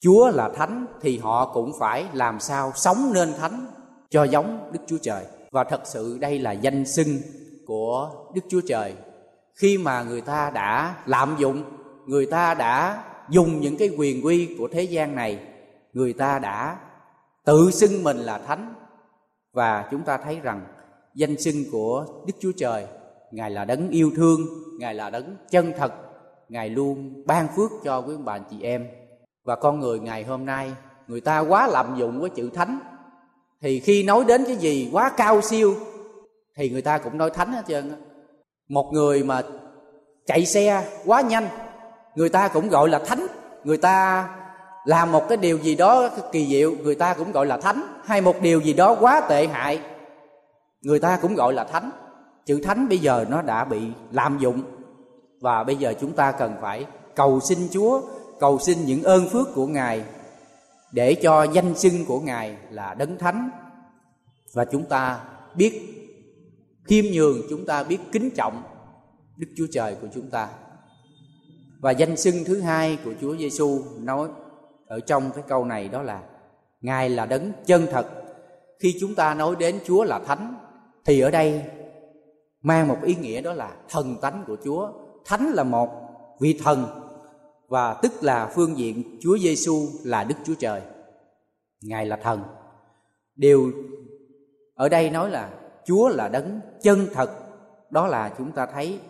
Chúa 0.00 0.30
là 0.30 0.48
thánh 0.48 0.86
thì 1.00 1.18
họ 1.18 1.50
cũng 1.54 1.72
phải 1.78 2.06
làm 2.12 2.40
sao 2.40 2.72
sống 2.74 3.12
nên 3.14 3.34
thánh 3.34 3.66
cho 4.10 4.24
giống 4.24 4.70
Đức 4.72 4.80
Chúa 4.86 4.98
Trời. 5.02 5.24
Và 5.50 5.64
thật 5.64 5.80
sự 5.84 6.18
đây 6.20 6.38
là 6.38 6.52
danh 6.52 6.86
xưng 6.86 7.18
của 7.66 8.10
Đức 8.34 8.40
Chúa 8.48 8.60
Trời. 8.68 8.94
Khi 9.54 9.78
mà 9.78 10.02
người 10.02 10.20
ta 10.20 10.50
đã 10.50 10.94
lạm 11.06 11.36
dụng, 11.38 11.64
người 12.06 12.26
ta 12.26 12.54
đã 12.54 13.04
dùng 13.28 13.60
những 13.60 13.76
cái 13.76 13.90
quyền 13.98 14.24
quy 14.24 14.54
của 14.58 14.68
thế 14.72 14.82
gian 14.82 15.14
này, 15.14 15.38
người 15.92 16.12
ta 16.12 16.38
đã 16.38 16.78
tự 17.44 17.70
xưng 17.70 18.02
mình 18.02 18.16
là 18.16 18.38
thánh. 18.38 18.74
Và 19.52 19.88
chúng 19.90 20.02
ta 20.02 20.18
thấy 20.18 20.40
rằng 20.42 20.60
danh 21.14 21.36
xưng 21.36 21.64
của 21.72 22.06
Đức 22.26 22.34
Chúa 22.40 22.52
Trời 22.56 22.86
ngài 23.30 23.50
là 23.50 23.64
đấng 23.64 23.88
yêu 23.90 24.10
thương 24.16 24.40
ngài 24.78 24.94
là 24.94 25.10
đấng 25.10 25.36
chân 25.50 25.72
thật 25.78 25.92
ngài 26.48 26.68
luôn 26.68 27.22
ban 27.26 27.48
phước 27.56 27.70
cho 27.84 28.00
quý 28.00 28.14
bạn 28.24 28.42
chị 28.50 28.62
em. 28.62 28.86
Và 29.44 29.56
con 29.56 29.80
người 29.80 30.00
ngày 30.00 30.24
hôm 30.24 30.46
nay 30.46 30.72
người 31.06 31.20
ta 31.20 31.38
quá 31.38 31.66
lạm 31.66 31.96
dụng 31.98 32.20
với 32.20 32.30
chữ 32.30 32.50
thánh. 32.54 32.80
Thì 33.60 33.80
khi 33.80 34.02
nói 34.02 34.24
đến 34.28 34.44
cái 34.46 34.56
gì 34.56 34.88
quá 34.92 35.12
cao 35.16 35.40
siêu 35.40 35.74
thì 36.56 36.70
người 36.70 36.82
ta 36.82 36.98
cũng 36.98 37.18
nói 37.18 37.30
thánh 37.30 37.52
hết 37.52 37.62
trơn 37.68 37.92
một 38.68 38.90
người 38.92 39.24
mà 39.24 39.42
chạy 40.26 40.46
xe 40.46 40.90
quá 41.04 41.20
nhanh 41.20 41.48
người 42.14 42.28
ta 42.28 42.48
cũng 42.48 42.68
gọi 42.68 42.88
là 42.88 42.98
thánh. 42.98 43.26
Người 43.64 43.76
ta 43.76 44.28
làm 44.84 45.12
một 45.12 45.28
cái 45.28 45.36
điều 45.36 45.58
gì 45.58 45.74
đó 45.74 46.08
kỳ 46.32 46.46
diệu 46.46 46.72
người 46.82 46.94
ta 46.94 47.14
cũng 47.14 47.32
gọi 47.32 47.46
là 47.46 47.56
thánh. 47.56 47.82
Hay 48.04 48.20
một 48.20 48.42
điều 48.42 48.60
gì 48.60 48.72
đó 48.72 48.96
quá 49.00 49.20
tệ 49.28 49.46
hại 49.46 49.80
người 50.82 50.98
ta 50.98 51.18
cũng 51.22 51.34
gọi 51.34 51.52
là 51.52 51.64
thánh. 51.64 51.90
Chữ 52.46 52.60
thánh 52.64 52.88
bây 52.88 52.98
giờ 52.98 53.24
nó 53.28 53.42
đã 53.42 53.64
bị 53.64 53.80
lạm 54.12 54.38
dụng. 54.38 54.62
Và 55.40 55.64
bây 55.64 55.76
giờ 55.76 55.94
chúng 56.00 56.12
ta 56.12 56.32
cần 56.32 56.54
phải 56.60 56.86
cầu 57.14 57.40
xin 57.40 57.58
Chúa, 57.70 58.02
cầu 58.40 58.58
xin 58.58 58.84
những 58.84 59.02
ơn 59.02 59.28
phước 59.28 59.54
của 59.54 59.66
Ngài 59.66 60.04
để 60.92 61.14
cho 61.14 61.42
danh 61.42 61.74
xưng 61.74 62.04
của 62.06 62.20
Ngài 62.20 62.56
là 62.70 62.94
đấng 62.94 63.18
thánh. 63.18 63.50
Và 64.54 64.64
chúng 64.64 64.84
ta 64.84 65.20
biết 65.54 65.96
khiêm 66.84 67.04
nhường, 67.12 67.38
chúng 67.50 67.66
ta 67.66 67.82
biết 67.82 67.98
kính 68.12 68.30
trọng 68.30 68.62
Đức 69.36 69.46
Chúa 69.56 69.66
Trời 69.72 69.96
của 70.00 70.08
chúng 70.14 70.30
ta. 70.30 70.48
Và 71.80 71.90
danh 71.90 72.16
xưng 72.16 72.34
thứ 72.46 72.60
hai 72.60 72.98
của 73.04 73.12
Chúa 73.20 73.36
Giêsu 73.36 73.82
nói 73.98 74.28
ở 74.86 75.00
trong 75.00 75.30
cái 75.34 75.44
câu 75.48 75.64
này 75.64 75.88
đó 75.88 76.02
là, 76.02 76.22
Ngài 76.80 77.08
là 77.08 77.26
đấng 77.26 77.52
chân 77.66 77.86
thật. 77.90 78.06
Khi 78.78 78.96
chúng 79.00 79.14
ta 79.14 79.34
nói 79.34 79.56
đến 79.58 79.78
Chúa 79.84 80.04
là 80.04 80.18
thánh, 80.18 80.54
thì 81.04 81.20
ở 81.20 81.30
đây 81.30 81.62
mang 82.62 82.88
một 82.88 82.96
ý 83.02 83.14
nghĩa 83.14 83.40
đó 83.40 83.52
là 83.52 83.76
thần 83.88 84.16
tánh 84.20 84.44
của 84.46 84.56
Chúa. 84.64 84.92
Thánh 85.24 85.46
là 85.46 85.64
một 85.64 85.90
vị 86.40 86.60
thần 86.64 86.84
và 87.68 87.94
tức 88.02 88.12
là 88.20 88.52
phương 88.54 88.78
diện 88.78 89.18
Chúa 89.20 89.38
Giêsu 89.38 89.86
là 90.04 90.24
Đức 90.24 90.34
Chúa 90.44 90.54
Trời. 90.58 90.80
Ngài 91.82 92.06
là 92.06 92.16
thần. 92.16 92.42
Điều 93.36 93.72
ở 94.74 94.88
đây 94.88 95.10
nói 95.10 95.30
là 95.30 95.50
Chúa 95.84 96.08
là 96.08 96.28
đấng 96.28 96.60
chân 96.82 97.06
thật. 97.12 97.30
Đó 97.90 98.06
là 98.06 98.34
chúng 98.38 98.52
ta 98.52 98.66
thấy 98.66 99.00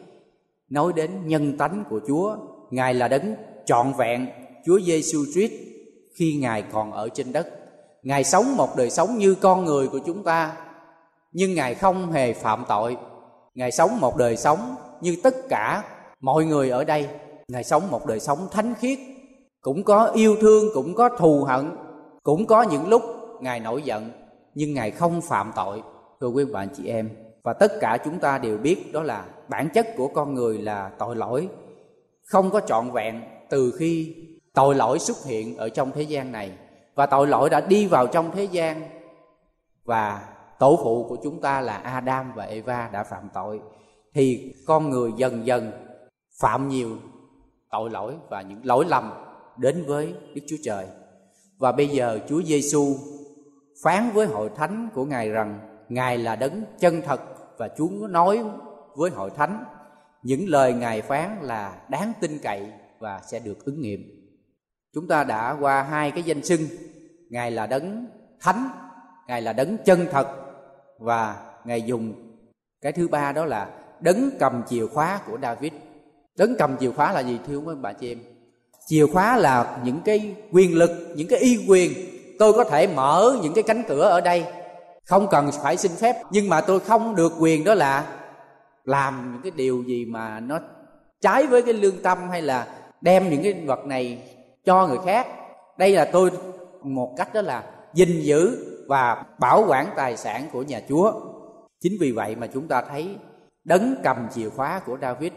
nói 0.68 0.92
đến 0.92 1.10
nhân 1.26 1.58
tánh 1.58 1.84
của 1.90 2.00
Chúa. 2.06 2.36
Ngài 2.70 2.94
là 2.94 3.08
đấng 3.08 3.34
trọn 3.66 3.92
vẹn 3.98 4.26
Chúa 4.66 4.80
Giêsu 4.80 5.18
Christ 5.34 5.52
khi 6.14 6.38
Ngài 6.40 6.62
còn 6.62 6.92
ở 6.92 7.08
trên 7.08 7.32
đất. 7.32 7.48
Ngài 8.02 8.24
sống 8.24 8.56
một 8.56 8.76
đời 8.76 8.90
sống 8.90 9.18
như 9.18 9.34
con 9.34 9.64
người 9.64 9.88
của 9.88 10.00
chúng 10.06 10.24
ta, 10.24 10.52
nhưng 11.32 11.54
ngài 11.54 11.74
không 11.74 12.12
hề 12.12 12.32
phạm 12.32 12.64
tội. 12.68 12.96
Ngài 13.54 13.72
sống 13.72 14.00
một 14.00 14.16
đời 14.16 14.36
sống 14.36 14.74
như 15.00 15.16
tất 15.22 15.34
cả 15.48 15.82
mọi 16.20 16.44
người 16.44 16.70
ở 16.70 16.84
đây. 16.84 17.08
Ngài 17.48 17.64
sống 17.64 17.82
một 17.90 18.06
đời 18.06 18.20
sống 18.20 18.48
thánh 18.50 18.74
khiết, 18.80 18.98
cũng 19.60 19.84
có 19.84 20.06
yêu 20.14 20.36
thương, 20.40 20.64
cũng 20.74 20.94
có 20.94 21.08
thù 21.18 21.44
hận, 21.44 21.70
cũng 22.22 22.46
có 22.46 22.62
những 22.62 22.88
lúc 22.88 23.02
ngài 23.40 23.60
nổi 23.60 23.82
giận, 23.82 24.10
nhưng 24.54 24.74
ngài 24.74 24.90
không 24.90 25.20
phạm 25.20 25.52
tội. 25.56 25.82
Thưa 26.20 26.28
quý 26.28 26.44
bạn 26.44 26.68
chị 26.76 26.86
em, 26.86 27.10
và 27.42 27.52
tất 27.52 27.72
cả 27.80 27.98
chúng 28.04 28.18
ta 28.18 28.38
đều 28.38 28.58
biết 28.58 28.92
đó 28.92 29.02
là 29.02 29.24
bản 29.48 29.68
chất 29.74 29.86
của 29.96 30.08
con 30.08 30.34
người 30.34 30.58
là 30.58 30.90
tội 30.98 31.16
lỗi 31.16 31.48
không 32.30 32.50
có 32.50 32.60
trọn 32.60 32.90
vẹn 32.90 33.22
từ 33.48 33.72
khi 33.78 34.14
tội 34.54 34.74
lỗi 34.74 34.98
xuất 34.98 35.24
hiện 35.24 35.56
ở 35.56 35.68
trong 35.68 35.92
thế 35.92 36.02
gian 36.02 36.32
này. 36.32 36.52
Và 36.94 37.06
tội 37.06 37.26
lỗi 37.26 37.50
đã 37.50 37.60
đi 37.60 37.86
vào 37.86 38.06
trong 38.06 38.30
thế 38.30 38.44
gian. 38.44 38.82
Và 39.84 40.28
tổ 40.58 40.78
phụ 40.82 41.06
của 41.08 41.16
chúng 41.22 41.40
ta 41.40 41.60
là 41.60 41.76
Adam 41.76 42.32
và 42.34 42.44
Eva 42.44 42.88
đã 42.92 43.04
phạm 43.04 43.28
tội. 43.34 43.60
Thì 44.14 44.54
con 44.66 44.90
người 44.90 45.12
dần 45.16 45.46
dần 45.46 45.72
phạm 46.40 46.68
nhiều 46.68 46.96
tội 47.70 47.90
lỗi 47.90 48.14
và 48.28 48.42
những 48.42 48.60
lỗi 48.62 48.84
lầm 48.88 49.12
đến 49.56 49.84
với 49.86 50.14
Đức 50.34 50.42
Chúa 50.48 50.56
Trời. 50.64 50.86
Và 51.58 51.72
bây 51.72 51.88
giờ 51.88 52.18
Chúa 52.28 52.42
Giêsu 52.42 52.96
phán 53.82 54.10
với 54.14 54.26
hội 54.26 54.50
thánh 54.56 54.88
của 54.94 55.04
Ngài 55.04 55.30
rằng 55.30 55.58
Ngài 55.88 56.18
là 56.18 56.36
đấng 56.36 56.64
chân 56.78 57.02
thật 57.02 57.20
và 57.58 57.68
Chúa 57.78 58.06
nói 58.10 58.44
với 58.96 59.10
hội 59.10 59.30
thánh 59.30 59.64
những 60.22 60.48
lời 60.48 60.72
Ngài 60.72 61.02
phán 61.02 61.38
là 61.42 61.80
đáng 61.88 62.12
tin 62.20 62.38
cậy 62.42 62.66
và 62.98 63.20
sẽ 63.30 63.38
được 63.38 63.64
ứng 63.64 63.80
nghiệm. 63.80 64.00
Chúng 64.94 65.08
ta 65.08 65.24
đã 65.24 65.56
qua 65.60 65.82
hai 65.82 66.10
cái 66.10 66.22
danh 66.22 66.44
xưng, 66.44 66.60
Ngài 67.30 67.50
là 67.50 67.66
đấng 67.66 68.06
thánh, 68.40 68.68
Ngài 69.28 69.42
là 69.42 69.52
đấng 69.52 69.76
chân 69.84 70.06
thật 70.10 70.26
và 70.98 71.52
Ngài 71.64 71.82
dùng 71.82 72.14
cái 72.80 72.92
thứ 72.92 73.08
ba 73.08 73.32
đó 73.32 73.44
là 73.44 73.70
đấng 74.00 74.30
cầm 74.38 74.62
chìa 74.68 74.86
khóa 74.86 75.20
của 75.26 75.38
David. 75.42 75.72
Đấng 76.38 76.56
cầm 76.58 76.76
chìa 76.76 76.90
khóa 76.90 77.12
là 77.12 77.20
gì 77.20 77.38
thưa 77.46 77.56
quý 77.56 77.74
bà 77.80 77.92
chị 77.92 78.12
em? 78.12 78.18
Chìa 78.86 79.06
khóa 79.06 79.36
là 79.36 79.80
những 79.84 80.00
cái 80.04 80.34
quyền 80.52 80.78
lực, 80.78 80.90
những 81.16 81.28
cái 81.28 81.38
y 81.38 81.64
quyền. 81.68 81.92
Tôi 82.38 82.52
có 82.52 82.64
thể 82.64 82.86
mở 82.86 83.36
những 83.42 83.54
cái 83.54 83.62
cánh 83.62 83.82
cửa 83.88 84.02
ở 84.02 84.20
đây 84.20 84.44
không 85.10 85.28
cần 85.30 85.50
phải 85.62 85.76
xin 85.76 85.92
phép 85.92 86.16
nhưng 86.30 86.48
mà 86.48 86.60
tôi 86.60 86.80
không 86.80 87.14
được 87.14 87.32
quyền 87.38 87.64
đó 87.64 87.74
là 87.74 88.19
làm 88.84 89.32
những 89.32 89.42
cái 89.42 89.52
điều 89.56 89.82
gì 89.82 90.04
mà 90.04 90.40
nó 90.40 90.58
trái 91.20 91.46
với 91.46 91.62
cái 91.62 91.74
lương 91.74 92.02
tâm 92.02 92.18
hay 92.30 92.42
là 92.42 92.66
đem 93.00 93.30
những 93.30 93.42
cái 93.42 93.52
vật 93.66 93.86
này 93.86 94.22
cho 94.64 94.86
người 94.86 94.98
khác. 95.04 95.26
Đây 95.78 95.92
là 95.92 96.04
tôi 96.04 96.30
một 96.82 97.14
cách 97.16 97.34
đó 97.34 97.42
là 97.42 97.64
gìn 97.94 98.20
giữ 98.20 98.66
và 98.88 99.24
bảo 99.38 99.64
quản 99.68 99.86
tài 99.96 100.16
sản 100.16 100.48
của 100.52 100.62
nhà 100.62 100.80
chúa. 100.88 101.12
Chính 101.80 101.92
vì 102.00 102.12
vậy 102.12 102.36
mà 102.36 102.46
chúng 102.46 102.68
ta 102.68 102.82
thấy 102.82 103.16
đấng 103.64 103.94
cầm 104.02 104.28
chìa 104.34 104.48
khóa 104.48 104.80
của 104.86 104.98
david 105.02 105.32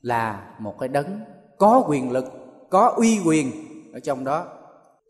là 0.00 0.54
một 0.58 0.74
cái 0.78 0.88
đấng 0.88 1.20
có 1.58 1.84
quyền 1.88 2.10
lực, 2.10 2.24
có 2.70 2.94
uy 2.96 3.20
quyền 3.26 3.52
ở 3.92 4.00
trong 4.00 4.24
đó. 4.24 4.46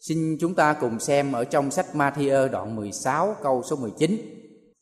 Xin 0.01 0.37
chúng 0.41 0.55
ta 0.55 0.73
cùng 0.73 1.01
xem 1.01 1.33
ở 1.33 1.45
trong 1.45 1.71
sách 1.71 1.87
Matthew 1.95 2.49
đoạn 2.49 2.77
16 2.77 3.37
câu 3.43 3.63
số 3.63 3.77
19. 3.77 4.17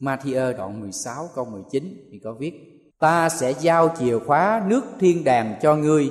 Matthew 0.00 0.56
đoạn 0.56 0.80
16 0.80 1.28
câu 1.34 1.44
19 1.44 2.08
thì 2.12 2.18
có 2.24 2.32
viết: 2.32 2.79
Ta 3.00 3.28
sẽ 3.28 3.54
giao 3.60 3.94
chìa 3.98 4.18
khóa 4.18 4.62
nước 4.66 4.80
thiên 5.00 5.24
đàng 5.24 5.54
cho 5.62 5.76
ngươi, 5.76 6.10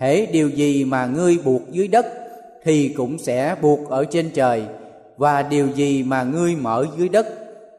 hễ 0.00 0.26
điều 0.26 0.48
gì 0.48 0.84
mà 0.84 1.06
ngươi 1.06 1.38
buộc 1.44 1.62
dưới 1.70 1.88
đất 1.88 2.06
thì 2.64 2.94
cũng 2.96 3.18
sẽ 3.18 3.56
buộc 3.62 3.88
ở 3.88 4.04
trên 4.04 4.30
trời. 4.30 4.64
Và 5.16 5.42
điều 5.42 5.68
gì 5.68 6.02
mà 6.02 6.22
ngươi 6.22 6.56
mở 6.56 6.86
dưới 6.98 7.08
đất 7.08 7.26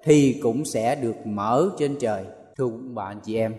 thì 0.03 0.39
cũng 0.43 0.65
sẽ 0.65 0.95
được 0.95 1.15
mở 1.25 1.69
trên 1.79 1.95
trời. 1.99 2.23
Thưa 2.57 2.67
bạn 2.93 3.19
chị 3.25 3.37
em, 3.37 3.55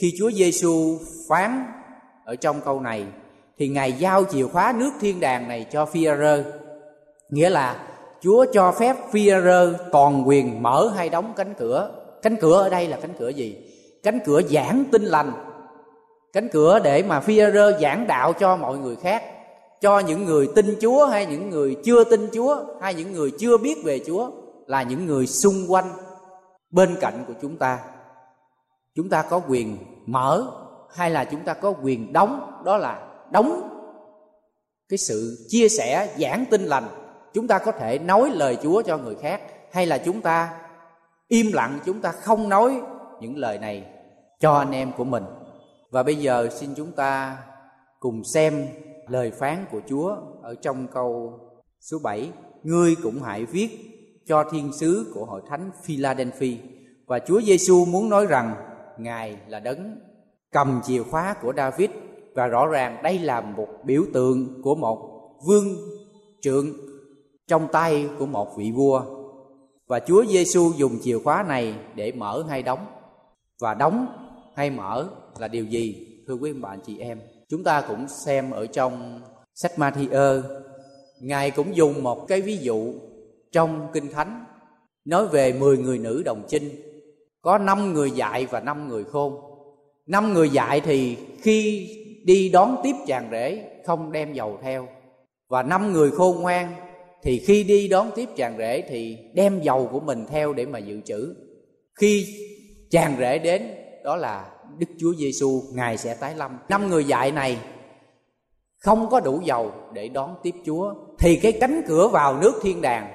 khi 0.00 0.12
Chúa 0.18 0.30
Giêsu 0.30 0.98
phán 1.28 1.64
ở 2.24 2.36
trong 2.36 2.60
câu 2.64 2.80
này 2.80 3.04
thì 3.58 3.68
ngài 3.68 3.92
giao 3.92 4.24
chìa 4.24 4.46
khóa 4.46 4.72
nước 4.78 4.90
thiên 5.00 5.20
đàng 5.20 5.48
này 5.48 5.66
cho 5.72 5.86
phi 5.86 6.04
rơ 6.04 6.44
nghĩa 7.30 7.50
là 7.50 7.88
chúa 8.22 8.46
cho 8.52 8.72
phép 8.72 8.96
phi 9.12 9.30
rơ 9.30 9.74
toàn 9.92 10.28
quyền 10.28 10.62
mở 10.62 10.92
hay 10.96 11.08
đóng 11.08 11.32
cánh 11.36 11.54
cửa. 11.58 11.90
Cánh 12.22 12.36
cửa 12.36 12.62
ở 12.62 12.68
đây 12.68 12.88
là 12.88 12.98
cánh 13.02 13.14
cửa 13.18 13.28
gì? 13.28 13.56
Cánh 14.02 14.18
cửa 14.24 14.42
giảng 14.42 14.84
tin 14.92 15.02
lành. 15.02 15.32
Cánh 16.32 16.48
cửa 16.52 16.78
để 16.78 17.02
mà 17.02 17.20
phi 17.20 17.36
rơ 17.36 17.78
giảng 17.80 18.06
đạo 18.06 18.32
cho 18.32 18.56
mọi 18.56 18.78
người 18.78 18.96
khác. 18.96 19.22
Cho 19.80 19.98
những 19.98 20.24
người 20.24 20.48
tin 20.54 20.76
chúa 20.80 21.06
hay 21.06 21.26
những 21.26 21.50
người 21.50 21.76
chưa 21.84 22.04
tin 22.04 22.28
chúa 22.32 22.56
hay 22.80 22.94
những 22.94 23.12
người 23.12 23.32
chưa 23.38 23.56
biết 23.58 23.84
về 23.84 24.00
chúa 24.06 24.30
là 24.66 24.82
những 24.82 25.06
người 25.06 25.26
xung 25.26 25.66
quanh 25.68 25.90
bên 26.70 26.96
cạnh 27.00 27.24
của 27.26 27.34
chúng 27.42 27.56
ta. 27.56 27.78
Chúng 28.94 29.08
ta 29.08 29.22
có 29.22 29.40
quyền 29.48 29.76
mở 30.06 30.46
hay 30.94 31.10
là 31.10 31.24
chúng 31.24 31.40
ta 31.40 31.54
có 31.54 31.74
quyền 31.82 32.12
đóng? 32.12 32.62
Đó 32.64 32.76
là 32.76 33.08
đóng 33.30 33.68
cái 34.88 34.98
sự 34.98 35.46
chia 35.48 35.68
sẻ 35.68 36.14
giảng 36.18 36.44
tin 36.50 36.62
lành. 36.62 36.84
Chúng 37.34 37.48
ta 37.48 37.58
có 37.58 37.72
thể 37.72 37.98
nói 37.98 38.30
lời 38.30 38.58
chúa 38.62 38.82
cho 38.82 38.98
người 38.98 39.14
khác 39.14 39.40
hay 39.72 39.86
là 39.86 39.98
chúng 39.98 40.20
ta 40.20 40.50
im 41.28 41.52
lặng, 41.52 41.78
chúng 41.84 42.00
ta 42.00 42.12
không 42.12 42.48
nói 42.48 42.80
những 43.20 43.36
lời 43.36 43.58
này 43.58 43.84
cho 44.40 44.52
anh 44.52 44.72
em 44.72 44.92
của 44.96 45.04
mình. 45.04 45.24
Và 45.90 46.02
bây 46.02 46.16
giờ 46.16 46.48
xin 46.52 46.70
chúng 46.76 46.92
ta 46.92 47.38
cùng 48.00 48.24
xem 48.24 48.66
lời 49.08 49.30
phán 49.30 49.64
của 49.70 49.80
Chúa 49.88 50.16
ở 50.42 50.54
trong 50.62 50.86
câu 50.86 51.40
số 51.80 51.98
7 52.02 52.30
Ngươi 52.62 52.96
cũng 53.02 53.22
hãy 53.22 53.44
viết 53.44 53.68
cho 54.26 54.44
thiên 54.50 54.72
sứ 54.72 55.12
của 55.14 55.24
hội 55.24 55.42
thánh 55.48 55.70
Philadelphia. 55.82 56.56
Và 57.06 57.18
Chúa 57.18 57.40
Giêsu 57.40 57.84
muốn 57.84 58.08
nói 58.08 58.26
rằng, 58.26 58.54
Ngài 58.98 59.36
là 59.48 59.60
đấng 59.60 60.00
cầm 60.52 60.80
chìa 60.84 61.02
khóa 61.02 61.34
của 61.42 61.52
David. 61.56 61.90
Và 62.34 62.46
rõ 62.46 62.66
ràng 62.66 63.02
đây 63.02 63.18
là 63.18 63.40
một 63.40 63.68
biểu 63.84 64.04
tượng 64.14 64.62
của 64.62 64.74
một 64.74 64.98
vương 65.46 65.76
trượng 66.40 66.66
trong 67.46 67.68
tay 67.72 68.08
của 68.18 68.26
một 68.26 68.56
vị 68.56 68.72
vua. 68.72 69.02
Và 69.86 70.00
Chúa 70.00 70.24
Giêsu 70.24 70.72
dùng 70.76 70.98
chìa 71.02 71.18
khóa 71.18 71.44
này 71.48 71.74
để 71.94 72.12
mở 72.12 72.44
hay 72.48 72.62
đóng 72.62 72.86
và 73.60 73.74
đóng 73.74 74.06
hay 74.56 74.70
mở 74.70 75.08
là 75.38 75.48
điều 75.48 75.64
gì, 75.64 76.06
thưa 76.26 76.34
quý 76.34 76.52
bạn 76.52 76.78
chị 76.86 76.98
em? 76.98 77.20
Chúng 77.48 77.64
ta 77.64 77.80
cũng 77.80 78.06
xem 78.08 78.50
ở 78.50 78.66
trong 78.66 79.20
sách 79.54 79.72
Matthew 79.76 80.42
ngài 81.20 81.50
cũng 81.50 81.76
dùng 81.76 82.02
một 82.02 82.28
cái 82.28 82.40
ví 82.40 82.56
dụ 82.56 82.94
trong 83.52 83.88
kinh 83.92 84.12
thánh, 84.12 84.44
nói 85.04 85.26
về 85.26 85.52
10 85.52 85.78
người 85.78 85.98
nữ 85.98 86.22
đồng 86.24 86.42
chinh. 86.48 86.70
Có 87.42 87.58
năm 87.58 87.92
người 87.92 88.10
dạy 88.10 88.46
và 88.46 88.60
năm 88.60 88.88
người 88.88 89.04
khôn. 89.04 89.34
Năm 90.06 90.32
người 90.32 90.50
dạy 90.50 90.80
thì 90.80 91.16
khi 91.42 91.88
đi 92.24 92.48
đón 92.48 92.76
tiếp 92.82 92.94
chàng 93.06 93.28
rể, 93.30 93.64
không 93.86 94.12
đem 94.12 94.32
dầu 94.32 94.58
theo. 94.62 94.88
Và 95.48 95.62
năm 95.62 95.92
người 95.92 96.10
khôn 96.10 96.40
ngoan 96.40 96.72
thì 97.22 97.38
khi 97.38 97.64
đi 97.64 97.88
đón 97.88 98.10
tiếp 98.16 98.28
chàng 98.36 98.58
rể 98.58 98.82
thì 98.88 99.16
đem 99.34 99.60
dầu 99.62 99.88
của 99.92 100.00
mình 100.00 100.24
theo 100.30 100.52
để 100.52 100.66
mà 100.66 100.78
dự 100.78 101.00
trữ. 101.04 101.34
Khi 101.94 102.26
chàng 102.90 103.16
rể 103.18 103.38
đến, 103.38 103.74
đó 104.04 104.16
là 104.16 104.50
đức 104.78 104.86
chúa 104.98 105.14
giêsu 105.18 105.62
ngài 105.72 105.98
sẽ 105.98 106.14
tái 106.14 106.34
lâm. 106.34 106.58
Năm 106.68 106.88
người 106.88 107.04
dạy 107.04 107.32
này 107.32 107.58
không 108.78 109.10
có 109.10 109.20
đủ 109.20 109.40
dầu 109.44 109.72
để 109.92 110.08
đón 110.08 110.36
tiếp 110.42 110.54
chúa, 110.66 110.94
thì 111.18 111.36
cái 111.36 111.52
cánh 111.60 111.82
cửa 111.88 112.08
vào 112.08 112.36
nước 112.36 112.52
thiên 112.62 112.82
đàng 112.82 113.10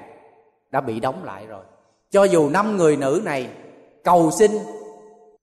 đã 0.70 0.80
bị 0.80 1.00
đóng 1.00 1.24
lại 1.24 1.46
rồi. 1.46 1.64
Cho 2.10 2.24
dù 2.24 2.48
năm 2.48 2.76
người 2.76 2.96
nữ 2.96 3.22
này 3.24 3.48
cầu 4.04 4.30
xin, 4.30 4.50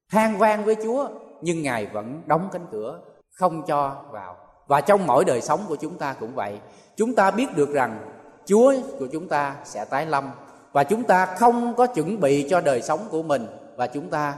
than 0.09 0.37
vang 0.37 0.65
với 0.65 0.75
chúa, 0.83 1.07
nhưng 1.41 1.61
ngài 1.61 1.85
vẫn 1.85 2.21
đóng 2.25 2.49
cánh 2.51 2.65
cửa, 2.71 2.99
không 3.33 3.63
cho 3.67 3.95
vào. 4.11 4.35
Và 4.67 4.81
trong 4.81 5.07
mỗi 5.07 5.25
đời 5.25 5.41
sống 5.41 5.59
của 5.67 5.75
chúng 5.75 5.97
ta 5.97 6.15
cũng 6.19 6.35
vậy. 6.35 6.59
Chúng 6.95 7.15
ta 7.15 7.31
biết 7.31 7.45
được 7.55 7.73
rằng 7.73 7.99
chúa 8.45 8.73
của 8.99 9.07
chúng 9.11 9.27
ta 9.27 9.55
sẽ 9.65 9.85
tái 9.85 10.05
lâm, 10.05 10.31
và 10.71 10.83
chúng 10.83 11.03
ta 11.03 11.25
không 11.25 11.73
có 11.75 11.87
chuẩn 11.87 12.19
bị 12.19 12.47
cho 12.49 12.61
đời 12.61 12.81
sống 12.81 12.99
của 13.09 13.23
mình 13.23 13.47
và 13.75 13.87
chúng 13.87 14.09
ta 14.09 14.37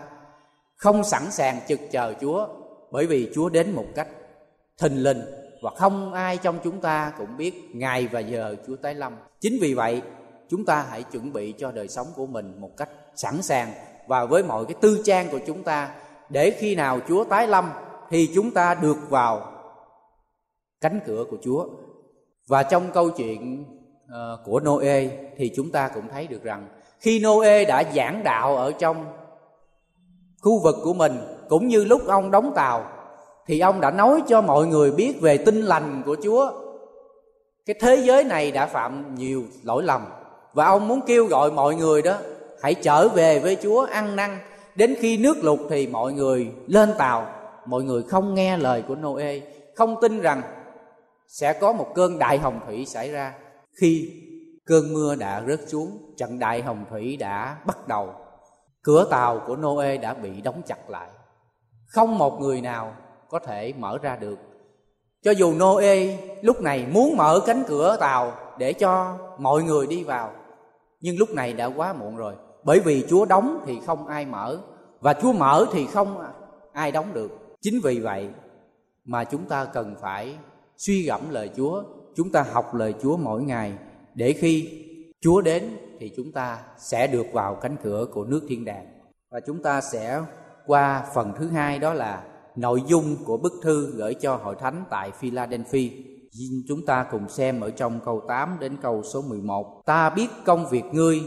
không 0.75 1.03
sẵn 1.03 1.31
sàng 1.31 1.59
trực 1.67 1.79
chờ 1.91 2.13
chúa 2.21 2.47
bởi 2.91 3.07
vì 3.07 3.31
chúa 3.35 3.49
đến 3.49 3.71
một 3.71 3.85
cách 3.95 4.07
thình 4.77 5.03
lình 5.03 5.21
và 5.61 5.71
không 5.77 6.13
ai 6.13 6.37
trong 6.37 6.59
chúng 6.63 6.81
ta 6.81 7.13
cũng 7.17 7.37
biết 7.37 7.53
ngày 7.73 8.07
và 8.11 8.19
giờ 8.19 8.55
chúa 8.67 8.75
tái 8.75 8.93
lâm 8.93 9.13
chính 9.39 9.57
vì 9.61 9.73
vậy, 9.73 10.01
chúng 10.49 10.65
ta 10.65 10.85
hãy 10.89 11.03
chuẩn 11.03 11.33
bị 11.33 11.53
cho 11.59 11.71
đời 11.71 11.87
sống 11.87 12.07
của 12.15 12.25
mình 12.25 12.61
một 12.61 12.77
cách 12.77 12.89
sẵn 13.15 13.41
sàng 13.41 13.71
và 14.07 14.25
với 14.25 14.43
mọi 14.43 14.65
cái 14.65 14.75
tư 14.81 15.01
trang 15.05 15.29
của 15.31 15.39
chúng 15.47 15.63
ta 15.63 15.95
để 16.29 16.51
khi 16.59 16.75
nào 16.75 16.99
chúa 17.07 17.23
tái 17.23 17.47
lâm 17.47 17.69
thì 18.09 18.29
chúng 18.35 18.51
ta 18.51 18.75
được 18.75 18.97
vào 19.09 19.53
cánh 20.81 20.99
cửa 21.05 21.25
của 21.29 21.37
Chúa. 21.43 21.67
Và 22.47 22.63
trong 22.63 22.91
câu 22.93 23.09
chuyện 23.09 23.65
ờ, 24.09 24.43
của 24.45 24.59
Noe 24.59 25.07
thì 25.37 25.51
chúng 25.55 25.71
ta 25.71 25.87
cũng 25.87 26.09
thấy 26.11 26.27
được 26.27 26.43
rằng 26.43 26.67
khi 26.99 27.19
Noe 27.19 27.65
đã 27.65 27.83
giảng 27.95 28.23
đạo 28.23 28.57
ở 28.57 28.71
trong 28.71 29.05
khu 30.43 30.59
vực 30.63 30.75
của 30.83 30.93
mình 30.93 31.17
cũng 31.49 31.67
như 31.67 31.83
lúc 31.83 32.07
ông 32.07 32.31
đóng 32.31 32.51
tàu, 32.55 32.85
thì 33.47 33.59
ông 33.59 33.81
đã 33.81 33.91
nói 33.91 34.21
cho 34.27 34.41
mọi 34.41 34.67
người 34.67 34.91
biết 34.91 35.21
về 35.21 35.37
tinh 35.37 35.61
lành 35.61 36.01
của 36.05 36.15
Chúa. 36.23 36.51
cái 37.65 37.75
thế 37.81 37.95
giới 37.95 38.23
này 38.23 38.51
đã 38.51 38.65
phạm 38.65 39.15
nhiều 39.15 39.43
lỗi 39.63 39.83
lầm, 39.83 40.05
và 40.53 40.65
ông 40.65 40.87
muốn 40.87 41.01
kêu 41.07 41.25
gọi 41.25 41.51
mọi 41.51 41.75
người 41.75 42.01
đó 42.01 42.17
hãy 42.61 42.73
trở 42.73 43.07
về 43.07 43.39
với 43.39 43.57
chúa 43.63 43.85
ăn 43.91 44.15
năn. 44.15 44.37
Đến 44.75 44.95
khi 44.99 45.17
nước 45.17 45.37
lụt 45.43 45.59
thì 45.69 45.87
mọi 45.87 46.13
người 46.13 46.51
lên 46.67 46.89
tàu, 46.97 47.27
mọi 47.65 47.83
người 47.83 48.03
không 48.03 48.33
nghe 48.33 48.57
lời 48.57 48.83
của 48.87 48.95
noe, 48.95 49.39
không 49.75 49.95
tin 50.01 50.21
rằng 50.21 50.41
sẽ 51.27 51.53
có 51.53 51.71
một 51.71 51.87
cơn 51.95 52.19
đại 52.19 52.37
hồng 52.37 52.59
thủy 52.67 52.85
xảy 52.85 53.11
ra. 53.11 53.33
Khi 53.81 54.11
cơn 54.65 54.93
mưa 54.93 55.15
đã 55.15 55.43
rớt 55.47 55.59
xuống, 55.67 56.13
trận 56.17 56.39
đại 56.39 56.61
hồng 56.61 56.85
thủy 56.89 57.17
đã 57.17 57.57
bắt 57.65 57.87
đầu 57.87 58.09
cửa 58.83 59.07
tàu 59.09 59.41
của 59.47 59.55
noe 59.55 59.97
đã 59.97 60.13
bị 60.13 60.41
đóng 60.41 60.61
chặt 60.65 60.89
lại. 60.89 61.09
Không 61.87 62.17
một 62.17 62.41
người 62.41 62.61
nào 62.61 62.93
có 63.29 63.39
thể 63.39 63.73
mở 63.77 63.97
ra 64.01 64.15
được. 64.15 64.39
Cho 65.23 65.31
dù 65.31 65.53
noe 65.53 66.17
lúc 66.41 66.61
này 66.61 66.87
muốn 66.91 67.17
mở 67.17 67.39
cánh 67.45 67.63
cửa 67.67 67.97
tàu 67.99 68.33
để 68.57 68.73
cho 68.73 69.17
mọi 69.37 69.63
người 69.63 69.87
đi 69.87 70.03
vào, 70.03 70.31
nhưng 71.01 71.17
lúc 71.17 71.29
này 71.29 71.53
đã 71.53 71.65
quá 71.65 71.93
muộn 71.93 72.15
rồi. 72.15 72.35
Bởi 72.63 72.79
vì 72.79 73.05
chúa 73.09 73.25
đóng 73.25 73.63
thì 73.65 73.79
không 73.85 74.07
ai 74.07 74.25
mở, 74.25 74.59
và 74.99 75.13
chúa 75.13 75.33
mở 75.33 75.65
thì 75.71 75.87
không 75.87 76.23
ai 76.73 76.91
đóng 76.91 77.13
được. 77.13 77.31
Chính 77.61 77.79
vì 77.83 77.99
vậy 77.99 78.29
mà 79.05 79.23
chúng 79.23 79.45
ta 79.45 79.65
cần 79.65 79.95
phải 80.01 80.35
suy 80.77 81.03
gẫm 81.03 81.21
lời 81.29 81.49
chúa, 81.57 81.83
chúng 82.15 82.31
ta 82.31 82.45
học 82.51 82.75
lời 82.75 82.93
chúa 83.01 83.17
mỗi 83.17 83.43
ngày, 83.43 83.73
để 84.13 84.33
khi 84.33 84.82
chúa 85.23 85.41
đến 85.41 85.63
thì 85.99 86.11
chúng 86.17 86.31
ta 86.31 86.59
sẽ 86.77 87.07
được 87.07 87.25
vào 87.33 87.55
cánh 87.55 87.75
cửa 87.83 88.05
của 88.13 88.23
nước 88.23 88.41
thiên 88.47 88.65
đàng 88.65 88.85
và 89.31 89.39
chúng 89.47 89.63
ta 89.63 89.81
sẽ 89.81 90.21
qua 90.65 91.05
phần 91.13 91.33
thứ 91.39 91.47
hai 91.47 91.79
đó 91.79 91.93
là 91.93 92.23
nội 92.55 92.81
dung 92.87 93.15
của 93.25 93.37
bức 93.37 93.53
thư 93.63 93.93
gửi 93.95 94.13
cho 94.13 94.35
hội 94.35 94.55
thánh 94.59 94.83
tại 94.89 95.11
Philadelphia. 95.11 95.89
Chúng 96.67 96.85
ta 96.85 97.05
cùng 97.11 97.29
xem 97.29 97.61
ở 97.61 97.69
trong 97.69 97.99
câu 98.05 98.21
8 98.27 98.57
đến 98.59 98.77
câu 98.81 99.03
số 99.03 99.21
11. 99.21 99.81
Ta 99.85 100.09
biết 100.09 100.27
công 100.45 100.69
việc 100.69 100.83
ngươi, 100.91 101.21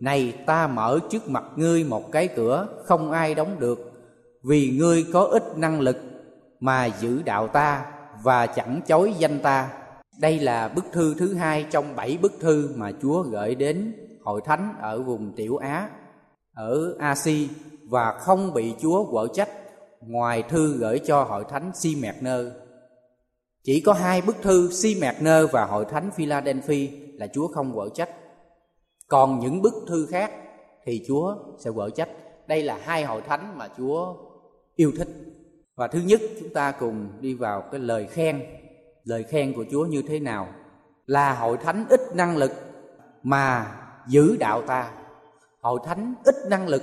này 0.00 0.38
ta 0.46 0.66
mở 0.66 0.98
trước 1.10 1.28
mặt 1.28 1.44
ngươi 1.56 1.84
một 1.84 2.12
cái 2.12 2.28
cửa 2.28 2.68
không 2.84 3.10
ai 3.10 3.34
đóng 3.34 3.56
được, 3.58 3.92
vì 4.42 4.76
ngươi 4.78 5.06
có 5.12 5.24
ít 5.24 5.58
năng 5.58 5.80
lực 5.80 5.96
mà 6.60 6.86
giữ 6.86 7.22
đạo 7.22 7.48
ta 7.48 7.92
và 8.22 8.46
chẳng 8.46 8.80
chối 8.86 9.14
danh 9.18 9.40
ta. 9.40 9.68
Đây 10.20 10.38
là 10.38 10.68
bức 10.68 10.84
thư 10.92 11.14
thứ 11.14 11.34
hai 11.34 11.66
trong 11.70 11.96
bảy 11.96 12.18
bức 12.22 12.32
thư 12.40 12.70
mà 12.76 12.92
Chúa 13.02 13.22
gửi 13.22 13.54
đến 13.54 13.94
hội 14.24 14.40
thánh 14.44 14.74
ở 14.80 15.02
vùng 15.02 15.32
Tiểu 15.36 15.56
Á, 15.56 15.88
ở 16.54 16.96
Asi 16.98 17.48
và 17.90 18.12
không 18.12 18.54
bị 18.54 18.74
Chúa 18.78 19.10
quở 19.10 19.26
trách 19.34 19.48
ngoài 20.00 20.42
thư 20.42 20.76
gửi 20.78 20.98
cho 20.98 21.22
hội 21.22 21.44
thánh 21.48 21.70
Si 21.74 21.96
Mẹt-nơ. 21.96 22.50
Chỉ 23.64 23.80
có 23.80 23.92
hai 23.92 24.22
bức 24.22 24.36
thư 24.42 24.70
Si 24.70 25.00
Mẹt-nơ 25.00 25.46
và 25.46 25.64
hội 25.64 25.84
thánh 25.90 26.10
Philadelphia 26.16 26.88
là 27.12 27.26
Chúa 27.26 27.48
không 27.48 27.72
quở 27.74 27.88
trách. 27.94 28.10
Còn 29.08 29.38
những 29.38 29.62
bức 29.62 29.74
thư 29.88 30.06
khác 30.06 30.32
thì 30.84 31.04
Chúa 31.08 31.36
sẽ 31.58 31.70
quở 31.70 31.90
trách. 31.90 32.08
Đây 32.46 32.62
là 32.62 32.78
hai 32.82 33.04
hội 33.04 33.20
thánh 33.20 33.58
mà 33.58 33.68
Chúa 33.76 34.14
yêu 34.76 34.92
thích. 34.98 35.08
Và 35.76 35.88
thứ 35.88 36.00
nhất 36.06 36.20
chúng 36.40 36.52
ta 36.52 36.72
cùng 36.72 37.08
đi 37.20 37.34
vào 37.34 37.62
cái 37.72 37.80
lời 37.80 38.06
khen. 38.06 38.42
Lời 39.06 39.22
khen 39.22 39.52
của 39.52 39.64
Chúa 39.70 39.86
như 39.86 40.02
thế 40.08 40.20
nào? 40.20 40.48
Là 41.06 41.34
hội 41.34 41.56
thánh 41.56 41.84
ít 41.88 42.00
năng 42.14 42.36
lực 42.36 42.52
mà 43.22 43.76
giữ 44.08 44.36
đạo 44.36 44.62
ta. 44.62 44.92
Hội 45.60 45.80
thánh 45.84 46.14
ít 46.24 46.34
năng 46.50 46.68
lực. 46.68 46.82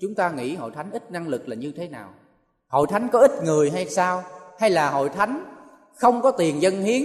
Chúng 0.00 0.14
ta 0.14 0.30
nghĩ 0.30 0.54
hội 0.54 0.70
thánh 0.74 0.90
ít 0.90 1.12
năng 1.12 1.28
lực 1.28 1.48
là 1.48 1.56
như 1.56 1.72
thế 1.76 1.88
nào? 1.88 2.14
Hội 2.68 2.86
thánh 2.90 3.08
có 3.12 3.18
ít 3.20 3.30
người 3.44 3.70
hay 3.70 3.86
sao? 3.88 4.22
Hay 4.58 4.70
là 4.70 4.90
hội 4.90 5.08
thánh 5.08 5.44
không 5.94 6.22
có 6.22 6.30
tiền 6.30 6.62
dân 6.62 6.82
hiến? 6.82 7.02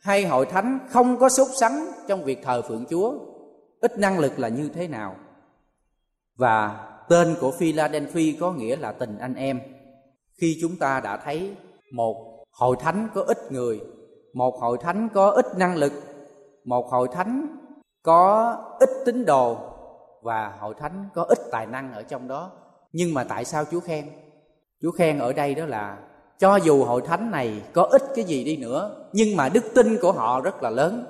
Hay 0.00 0.26
hội 0.26 0.46
thánh 0.46 0.78
không 0.90 1.18
có 1.18 1.28
sốt 1.28 1.48
sắng 1.60 1.86
trong 2.08 2.24
việc 2.24 2.38
thờ 2.42 2.62
phượng 2.68 2.84
chúa? 2.90 3.18
Ít 3.80 3.98
năng 3.98 4.18
lực 4.18 4.38
là 4.38 4.48
như 4.48 4.68
thế 4.74 4.88
nào? 4.88 5.16
Và 6.36 6.86
tên 7.08 7.36
của 7.40 7.52
Philadelphia 7.58 8.36
có 8.40 8.52
nghĩa 8.52 8.76
là 8.76 8.92
tình 8.92 9.18
anh 9.18 9.34
em. 9.34 9.60
Khi 10.40 10.58
chúng 10.60 10.76
ta 10.76 11.00
đã 11.00 11.16
thấy 11.16 11.54
một 11.92 12.35
hội 12.58 12.76
thánh 12.80 13.08
có 13.14 13.22
ít 13.22 13.52
người, 13.52 13.80
một 14.32 14.60
hội 14.60 14.78
thánh 14.78 15.08
có 15.14 15.30
ít 15.30 15.46
năng 15.56 15.76
lực, 15.76 15.92
một 16.64 16.90
hội 16.90 17.08
thánh 17.12 17.46
có 18.02 18.54
ít 18.80 18.90
tín 19.04 19.24
đồ 19.24 19.56
và 20.22 20.56
hội 20.60 20.74
thánh 20.78 21.08
có 21.14 21.22
ít 21.22 21.38
tài 21.50 21.66
năng 21.66 21.92
ở 21.92 22.02
trong 22.02 22.28
đó. 22.28 22.50
Nhưng 22.92 23.14
mà 23.14 23.24
tại 23.24 23.44
sao 23.44 23.64
chúa 23.70 23.80
khen? 23.80 24.10
Chúa 24.82 24.90
khen 24.90 25.18
ở 25.18 25.32
đây 25.32 25.54
đó 25.54 25.66
là 25.66 25.98
cho 26.38 26.56
dù 26.56 26.84
hội 26.84 27.02
thánh 27.02 27.30
này 27.30 27.62
có 27.72 27.82
ít 27.82 28.02
cái 28.14 28.24
gì 28.24 28.44
đi 28.44 28.56
nữa, 28.56 29.06
nhưng 29.12 29.36
mà 29.36 29.48
đức 29.48 29.64
tin 29.74 29.98
của 30.02 30.12
họ 30.12 30.40
rất 30.40 30.62
là 30.62 30.70
lớn. 30.70 31.06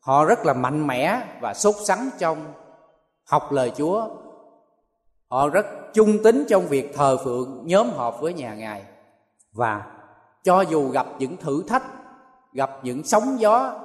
Họ 0.00 0.24
rất 0.24 0.46
là 0.46 0.52
mạnh 0.52 0.86
mẽ 0.86 1.22
và 1.40 1.54
sốt 1.54 1.74
sắng 1.84 2.10
trong 2.18 2.38
học 3.24 3.52
lời 3.52 3.72
chúa. 3.76 4.08
Họ 5.28 5.48
rất 5.48 5.66
trung 5.92 6.22
tín 6.24 6.44
trong 6.48 6.66
việc 6.66 6.94
thờ 6.94 7.16
phượng 7.24 7.62
nhóm 7.66 7.90
họp 7.90 8.20
với 8.20 8.34
nhà 8.34 8.54
ngài. 8.54 8.82
Và 9.52 9.86
cho 10.42 10.60
dù 10.60 10.88
gặp 10.88 11.06
những 11.18 11.36
thử 11.36 11.64
thách 11.68 11.84
gặp 12.52 12.70
những 12.82 13.04
sóng 13.04 13.40
gió 13.40 13.80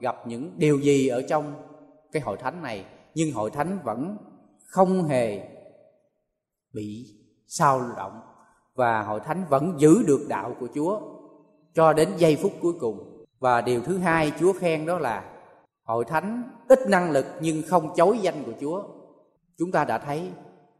gặp 0.00 0.16
những 0.26 0.50
điều 0.56 0.80
gì 0.80 1.08
ở 1.08 1.22
trong 1.28 1.54
cái 2.12 2.22
hội 2.22 2.36
thánh 2.36 2.62
này 2.62 2.84
nhưng 3.14 3.32
hội 3.32 3.50
thánh 3.50 3.78
vẫn 3.84 4.16
không 4.66 5.04
hề 5.04 5.48
bị 6.72 7.06
sao 7.46 7.82
động 7.96 8.20
và 8.74 9.02
hội 9.02 9.20
thánh 9.20 9.44
vẫn 9.48 9.74
giữ 9.78 10.02
được 10.06 10.20
đạo 10.28 10.56
của 10.60 10.68
Chúa 10.74 11.00
cho 11.74 11.92
đến 11.92 12.08
giây 12.16 12.38
phút 12.42 12.52
cuối 12.60 12.72
cùng. 12.80 13.24
Và 13.40 13.60
điều 13.60 13.80
thứ 13.80 13.98
hai 13.98 14.32
Chúa 14.40 14.52
khen 14.52 14.86
đó 14.86 14.98
là 14.98 15.24
hội 15.84 16.04
thánh 16.04 16.42
ít 16.68 16.78
năng 16.88 17.10
lực 17.10 17.26
nhưng 17.40 17.62
không 17.68 17.94
chối 17.96 18.18
danh 18.18 18.44
của 18.44 18.52
Chúa. 18.60 18.82
Chúng 19.58 19.72
ta 19.72 19.84
đã 19.84 19.98
thấy 19.98 20.30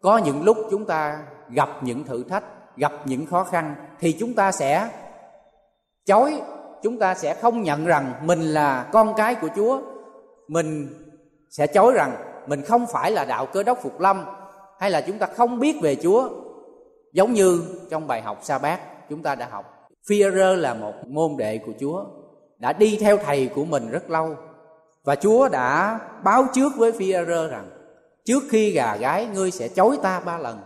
có 0.01 0.19
những 0.19 0.43
lúc 0.43 0.57
chúng 0.71 0.85
ta 0.85 1.27
gặp 1.51 1.69
những 1.83 2.05
thử 2.05 2.25
thách, 2.25 2.45
gặp 2.77 2.93
những 3.05 3.27
khó 3.27 3.45
khăn 3.45 3.75
thì 4.01 4.17
chúng 4.21 4.35
ta 4.35 4.53
sẽ 4.53 4.91
chối, 6.07 6.41
chúng 6.83 6.99
ta 6.99 7.15
sẽ 7.15 7.35
không 7.35 7.63
nhận 7.63 7.87
rằng 7.87 8.13
mình 8.23 8.41
là 8.41 8.89
con 8.93 9.15
cái 9.17 9.35
của 9.35 9.49
Chúa. 9.57 9.81
Mình 10.49 10.89
sẽ 11.51 11.67
chối 11.67 11.93
rằng 11.93 12.17
mình 12.47 12.63
không 12.63 12.87
phải 12.93 13.11
là 13.11 13.25
đạo 13.25 13.47
cơ 13.47 13.63
đốc 13.63 13.79
phục 13.83 14.01
lâm 14.01 14.25
hay 14.79 14.91
là 14.91 15.01
chúng 15.01 15.19
ta 15.19 15.27
không 15.27 15.59
biết 15.59 15.77
về 15.83 15.97
Chúa. 15.97 16.29
Giống 17.13 17.33
như 17.33 17.63
trong 17.91 18.07
bài 18.07 18.23
học 18.23 18.39
sa 18.43 18.59
bát 18.59 18.81
chúng 19.11 19.23
ta 19.23 19.35
đã 19.35 19.49
học 19.51 19.65
Führer 20.09 20.57
là 20.57 20.75
một 20.75 20.93
môn 21.07 21.37
đệ 21.39 21.59
của 21.59 21.73
Chúa 21.81 22.05
đã 22.59 22.73
đi 22.73 22.99
theo 23.01 23.17
thầy 23.17 23.47
của 23.47 23.65
mình 23.65 23.91
rất 23.91 24.11
lâu. 24.11 24.37
Và 25.05 25.15
Chúa 25.15 25.49
đã 25.49 26.01
báo 26.25 26.47
trước 26.55 26.73
với 26.77 26.93
Führer 26.93 27.49
rằng 27.49 27.69
trước 28.25 28.43
khi 28.51 28.71
gà 28.71 28.97
gái 28.97 29.27
ngươi 29.35 29.51
sẽ 29.51 29.69
chối 29.69 29.99
ta 30.03 30.21
ba 30.21 30.39
lần. 30.39 30.59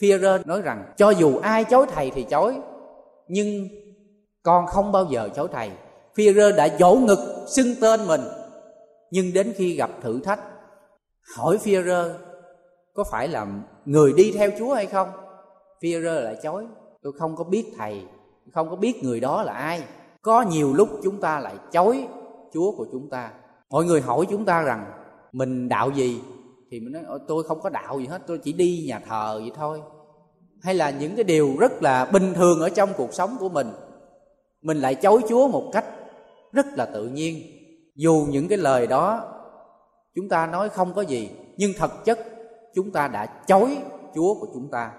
Führer 0.00 0.42
nói 0.44 0.62
rằng 0.62 0.84
cho 0.96 1.10
dù 1.10 1.38
ai 1.38 1.64
chối 1.64 1.86
thầy 1.94 2.10
thì 2.10 2.22
chối 2.22 2.54
nhưng 3.28 3.68
con 4.44 4.66
không 4.66 4.92
bao 4.92 5.06
giờ 5.10 5.28
chối 5.36 5.48
thầy 5.52 5.70
Führer 6.16 6.56
đã 6.56 6.68
dỗ 6.78 6.94
ngực 6.94 7.44
xưng 7.46 7.74
tên 7.80 8.06
mình 8.06 8.20
nhưng 9.10 9.32
đến 9.32 9.52
khi 9.56 9.76
gặp 9.76 9.90
thử 10.02 10.20
thách 10.20 10.40
hỏi 11.36 11.58
Führer 11.64 12.10
có 12.94 13.04
phải 13.10 13.28
là 13.28 13.46
người 13.84 14.12
đi 14.12 14.32
theo 14.32 14.50
Chúa 14.58 14.74
hay 14.74 14.86
không? 14.86 15.08
Führer 15.80 16.20
lại 16.20 16.36
chối, 16.42 16.66
tôi 17.02 17.12
không 17.18 17.36
có 17.36 17.44
biết 17.44 17.72
thầy, 17.76 18.02
không 18.52 18.70
có 18.70 18.76
biết 18.76 19.04
người 19.04 19.20
đó 19.20 19.42
là 19.42 19.52
ai. 19.52 19.82
Có 20.22 20.42
nhiều 20.42 20.72
lúc 20.72 20.88
chúng 21.02 21.20
ta 21.20 21.40
lại 21.40 21.54
chối 21.72 22.06
Chúa 22.52 22.72
của 22.76 22.86
chúng 22.92 23.10
ta. 23.10 23.30
Mọi 23.70 23.84
người 23.84 24.00
hỏi 24.00 24.26
chúng 24.30 24.44
ta 24.44 24.62
rằng 24.62 24.92
mình 25.32 25.68
đạo 25.68 25.90
gì 25.90 26.20
thì 26.70 26.80
mình 26.80 26.92
nói 26.92 27.18
tôi 27.28 27.44
không 27.44 27.60
có 27.60 27.70
đạo 27.70 27.98
gì 27.98 28.06
hết, 28.06 28.22
tôi 28.26 28.38
chỉ 28.38 28.52
đi 28.52 28.84
nhà 28.88 29.00
thờ 29.08 29.40
vậy 29.42 29.52
thôi. 29.56 29.80
Hay 30.62 30.74
là 30.74 30.90
những 30.90 31.14
cái 31.16 31.24
điều 31.24 31.56
rất 31.58 31.82
là 31.82 32.04
bình 32.04 32.34
thường 32.34 32.60
ở 32.60 32.68
trong 32.68 32.90
cuộc 32.96 33.14
sống 33.14 33.36
của 33.40 33.48
mình 33.48 33.70
mình 34.64 34.80
lại 34.80 34.94
chối 34.94 35.20
Chúa 35.28 35.48
một 35.48 35.70
cách 35.72 35.84
rất 36.52 36.66
là 36.76 36.86
tự 36.86 37.08
nhiên. 37.08 37.42
Dù 37.96 38.26
những 38.30 38.48
cái 38.48 38.58
lời 38.58 38.86
đó 38.86 39.32
chúng 40.14 40.28
ta 40.28 40.46
nói 40.46 40.68
không 40.68 40.94
có 40.94 41.02
gì, 41.02 41.30
nhưng 41.56 41.72
thật 41.78 42.04
chất 42.04 42.18
chúng 42.74 42.90
ta 42.90 43.08
đã 43.08 43.26
chối 43.26 43.78
chúa 44.14 44.34
của 44.34 44.46
chúng 44.54 44.68
ta. 44.70 44.90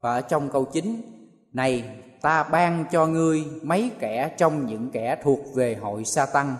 Và 0.00 0.14
ở 0.14 0.20
trong 0.20 0.48
câu 0.48 0.64
chính 0.64 1.02
này, 1.52 1.84
ta 2.20 2.42
ban 2.42 2.84
cho 2.92 3.06
ngươi 3.06 3.44
mấy 3.62 3.90
kẻ 3.98 4.34
trong 4.38 4.66
những 4.66 4.90
kẻ 4.90 5.16
thuộc 5.22 5.40
về 5.54 5.74
hội 5.74 6.04
sa 6.04 6.26
tăng 6.26 6.56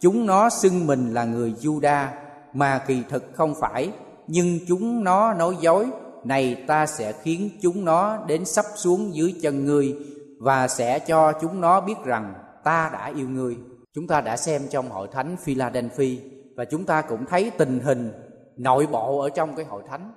chúng 0.00 0.26
nó 0.26 0.50
xưng 0.50 0.86
mình 0.86 1.14
là 1.14 1.24
người 1.24 1.54
juda 1.60 2.06
mà 2.52 2.78
kỳ 2.86 3.02
thực 3.08 3.24
không 3.34 3.54
phải, 3.60 3.92
nhưng 4.26 4.58
chúng 4.68 5.04
nó 5.04 5.34
nói 5.34 5.56
dối. 5.60 5.86
Này, 6.24 6.64
ta 6.66 6.86
sẽ 6.86 7.12
khiến 7.12 7.50
chúng 7.62 7.84
nó 7.84 8.24
đến 8.26 8.44
sắp 8.44 8.64
xuống 8.76 9.14
dưới 9.14 9.34
chân 9.42 9.64
ngươi 9.64 9.96
và 10.38 10.68
sẽ 10.68 10.98
cho 10.98 11.32
chúng 11.40 11.60
nó 11.60 11.80
biết 11.80 11.96
rằng 12.04 12.34
ta 12.64 12.90
đã 12.92 13.06
yêu 13.06 13.28
ngươi. 13.28 13.56
Chúng 13.92 14.06
ta 14.06 14.20
đã 14.20 14.36
xem 14.36 14.62
trong 14.70 14.90
hội 14.90 15.08
thánh 15.12 15.36
Philadelphia 15.36 16.18
và 16.56 16.64
chúng 16.64 16.84
ta 16.84 17.02
cũng 17.02 17.26
thấy 17.26 17.50
tình 17.58 17.80
hình 17.80 18.12
nội 18.56 18.86
bộ 18.86 19.18
ở 19.18 19.30
trong 19.30 19.54
cái 19.54 19.64
hội 19.64 19.82
thánh. 19.88 20.12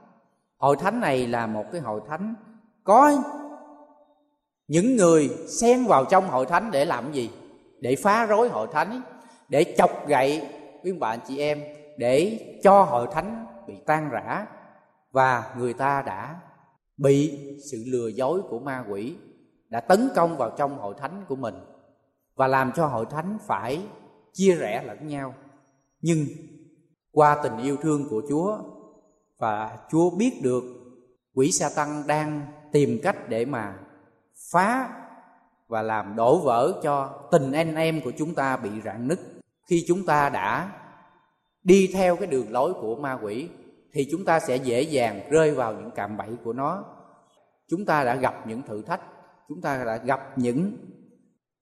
Hội 0.57 0.75
thánh 0.79 0.99
này 0.99 1.27
là 1.27 1.47
một 1.47 1.65
cái 1.71 1.81
hội 1.81 2.01
thánh 2.07 2.35
có 2.83 3.11
những 4.67 4.95
người 4.95 5.29
xen 5.47 5.85
vào 5.85 6.05
trong 6.05 6.27
hội 6.27 6.45
thánh 6.45 6.71
để 6.71 6.85
làm 6.85 7.11
gì? 7.13 7.31
Để 7.79 7.95
phá 7.95 8.25
rối 8.25 8.49
hội 8.49 8.67
thánh, 8.71 9.01
để 9.49 9.75
chọc 9.77 10.07
gậy, 10.07 10.47
quý 10.83 10.91
bạn 10.91 11.19
chị 11.27 11.39
em, 11.39 11.61
để 11.97 12.39
cho 12.63 12.83
hội 12.83 13.07
thánh 13.11 13.45
bị 13.67 13.73
tan 13.85 14.09
rã 14.09 14.45
và 15.11 15.53
người 15.57 15.73
ta 15.73 16.03
đã 16.05 16.35
bị 16.97 17.39
sự 17.71 17.83
lừa 17.87 18.07
dối 18.07 18.41
của 18.49 18.59
ma 18.59 18.83
quỷ 18.89 19.15
đã 19.71 19.79
tấn 19.79 20.09
công 20.15 20.37
vào 20.37 20.51
trong 20.57 20.77
hội 20.77 20.93
thánh 20.97 21.25
của 21.27 21.35
mình 21.35 21.55
và 22.35 22.47
làm 22.47 22.71
cho 22.71 22.85
hội 22.85 23.05
thánh 23.09 23.37
phải 23.47 23.81
chia 24.33 24.55
rẽ 24.55 24.83
lẫn 24.83 25.07
nhau. 25.07 25.33
Nhưng 26.01 26.25
qua 27.11 27.39
tình 27.43 27.57
yêu 27.57 27.77
thương 27.81 28.09
của 28.09 28.21
chúa 28.29 28.57
và 29.37 29.77
chúa 29.91 30.09
biết 30.09 30.39
được 30.43 30.63
quỷ 31.33 31.51
sa 31.51 31.69
tăng 31.75 32.03
đang 32.07 32.41
tìm 32.71 32.99
cách 33.03 33.29
để 33.29 33.45
mà 33.45 33.77
phá 34.51 34.89
và 35.67 35.81
làm 35.81 36.15
đổ 36.15 36.39
vỡ 36.39 36.79
cho 36.83 37.27
tình 37.31 37.51
anh 37.51 37.75
em 37.75 38.01
của 38.03 38.11
chúng 38.17 38.35
ta 38.35 38.57
bị 38.57 38.69
rạn 38.85 39.07
nứt. 39.07 39.19
Khi 39.69 39.85
chúng 39.87 40.05
ta 40.05 40.29
đã 40.29 40.71
đi 41.63 41.91
theo 41.93 42.15
cái 42.15 42.27
đường 42.27 42.51
lối 42.51 42.73
của 42.73 42.95
ma 42.95 43.17
quỷ, 43.21 43.49
thì 43.93 44.07
chúng 44.11 44.25
ta 44.25 44.39
sẽ 44.39 44.55
dễ 44.55 44.81
dàng 44.81 45.29
rơi 45.29 45.51
vào 45.51 45.73
những 45.73 45.91
cạm 45.91 46.17
bẫy 46.17 46.29
của 46.43 46.53
nó. 46.53 46.83
Chúng 47.67 47.85
ta 47.85 48.03
đã 48.03 48.15
gặp 48.15 48.47
những 48.47 48.61
thử 48.61 48.81
thách 48.81 49.01
chúng 49.51 49.61
ta 49.61 49.83
đã 49.85 49.97
gặp 49.97 50.37
những 50.37 50.77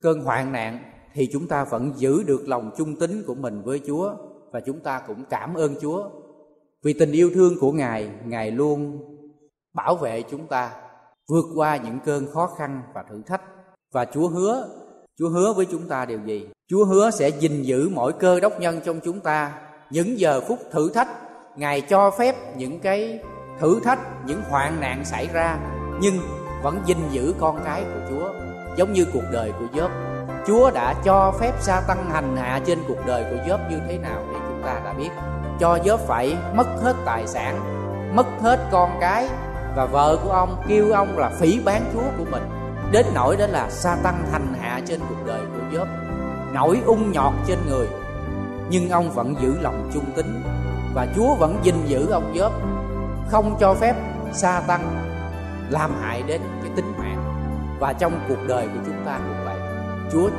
cơn 0.03 0.21
hoạn 0.21 0.51
nạn, 0.51 0.79
thì 1.13 1.29
chúng 1.33 1.47
ta 1.47 1.63
vẫn 1.63 1.93
giữ 1.95 2.23
được 2.23 2.47
lòng 2.47 2.71
trung 2.77 2.95
tín 2.99 3.23
của 3.27 3.35
mình 3.35 3.61
với 3.61 3.81
chúa 3.87 4.15
và 4.51 4.59
chúng 4.59 4.79
ta 4.79 5.01
cũng 5.07 5.25
cảm 5.29 5.53
ơn 5.53 5.75
chúa. 5.81 6.09
Vì 6.83 6.93
tình 6.93 7.11
yêu 7.11 7.31
thương 7.33 7.59
của 7.59 7.71
ngài 7.71 8.09
ngài 8.25 8.51
luôn 8.51 8.99
bảo 9.73 9.95
vệ 9.95 10.21
chúng 10.21 10.47
ta 10.47 10.71
vượt 11.29 11.45
qua 11.55 11.77
những 11.77 11.99
cơn 12.05 12.27
khó 12.33 12.47
khăn 12.57 12.81
và 12.93 13.03
thử 13.09 13.21
thách. 13.25 13.41
Và 13.93 14.05
chúa 14.05 14.27
hứa 14.27 14.69
chúa 15.19 15.29
hứa 15.29 15.53
với 15.53 15.65
chúng 15.65 15.87
ta 15.87 16.05
điều 16.05 16.19
gì? 16.25 16.47
Chúa 16.67 16.85
hứa 16.85 17.11
sẽ 17.11 17.29
gìn 17.29 17.61
giữ 17.61 17.89
mỗi 17.93 18.13
cơ 18.13 18.39
đốc 18.39 18.59
nhân 18.59 18.79
trong 18.85 18.99
chúng 19.03 19.19
ta 19.19 19.61
những 19.91 20.19
giờ 20.19 20.41
phút 20.47 20.59
thử 20.71 20.89
thách. 20.93 21.09
Ngài 21.57 21.81
cho 21.81 22.11
phép 22.11 22.57
những 22.57 22.79
cái 22.79 23.19
thử 23.59 23.79
thách, 23.83 23.99
những 24.25 24.41
hoạn 24.49 24.81
nạn 24.81 25.05
xảy 25.05 25.27
ra, 25.33 25.59
nhưng 26.01 26.15
vẫn 26.61 26.81
gìn 26.85 26.97
giữ 27.11 27.33
con 27.39 27.59
cái 27.65 27.83
của 27.83 27.99
chúa 28.09 28.29
giống 28.75 28.93
như 28.93 29.05
cuộc 29.13 29.23
đời 29.31 29.53
của 29.59 29.65
Gióp. 29.75 29.91
Chúa 30.47 30.71
đã 30.71 30.95
cho 31.03 31.33
phép 31.39 31.53
sa 31.59 31.81
tăng 31.87 32.09
hành 32.11 32.37
hạ 32.37 32.59
trên 32.65 32.79
cuộc 32.87 33.05
đời 33.05 33.23
của 33.23 33.37
Gióp 33.49 33.59
như 33.69 33.79
thế 33.87 33.97
nào 33.97 34.21
thì 34.31 34.37
chúng 34.47 34.61
ta 34.65 34.81
đã 34.85 34.93
biết. 34.93 35.09
Cho 35.59 35.77
Gióp 35.85 35.99
phải 35.99 36.37
mất 36.53 36.67
hết 36.83 36.95
tài 37.05 37.27
sản, 37.27 37.59
mất 38.15 38.25
hết 38.41 38.59
con 38.71 38.97
cái 39.01 39.27
và 39.75 39.85
vợ 39.85 40.17
của 40.23 40.31
ông 40.31 40.63
kêu 40.67 40.91
ông 40.91 41.17
là 41.17 41.29
phỉ 41.39 41.59
bán 41.65 41.81
Chúa 41.93 42.03
của 42.17 42.25
mình. 42.31 42.43
Đến 42.91 43.05
nỗi 43.13 43.37
đó 43.37 43.45
là 43.47 43.69
sa 43.69 43.97
tăng 44.03 44.23
hành 44.31 44.53
hạ 44.61 44.81
trên 44.85 44.99
cuộc 45.09 45.25
đời 45.25 45.41
của 45.41 45.77
Gióp, 45.77 45.87
nổi 46.53 46.81
ung 46.85 47.11
nhọt 47.11 47.33
trên 47.47 47.57
người. 47.67 47.87
Nhưng 48.69 48.89
ông 48.89 49.11
vẫn 49.11 49.35
giữ 49.41 49.55
lòng 49.61 49.89
trung 49.93 50.05
tín 50.15 50.41
và 50.93 51.07
Chúa 51.15 51.35
vẫn 51.35 51.59
gìn 51.63 51.75
giữ 51.85 52.09
ông 52.11 52.33
Gióp, 52.37 52.51
không 53.31 53.57
cho 53.59 53.73
phép 53.73 53.95
sa 54.33 54.61
tăng 54.67 54.98
làm 55.69 55.91
hại 56.01 56.23
đến 56.27 56.41
cái 56.61 56.71
tính 56.75 56.93
mạng 56.97 57.23
và 57.79 57.93
trong 57.93 58.19
cuộc 58.27 58.47
đời 58.47 58.67
của 58.67 58.79
chúng 58.85 59.05
ta 59.05 59.19
cũng 59.27 59.45
vậy. 59.45 59.57
Chúa 60.11 60.29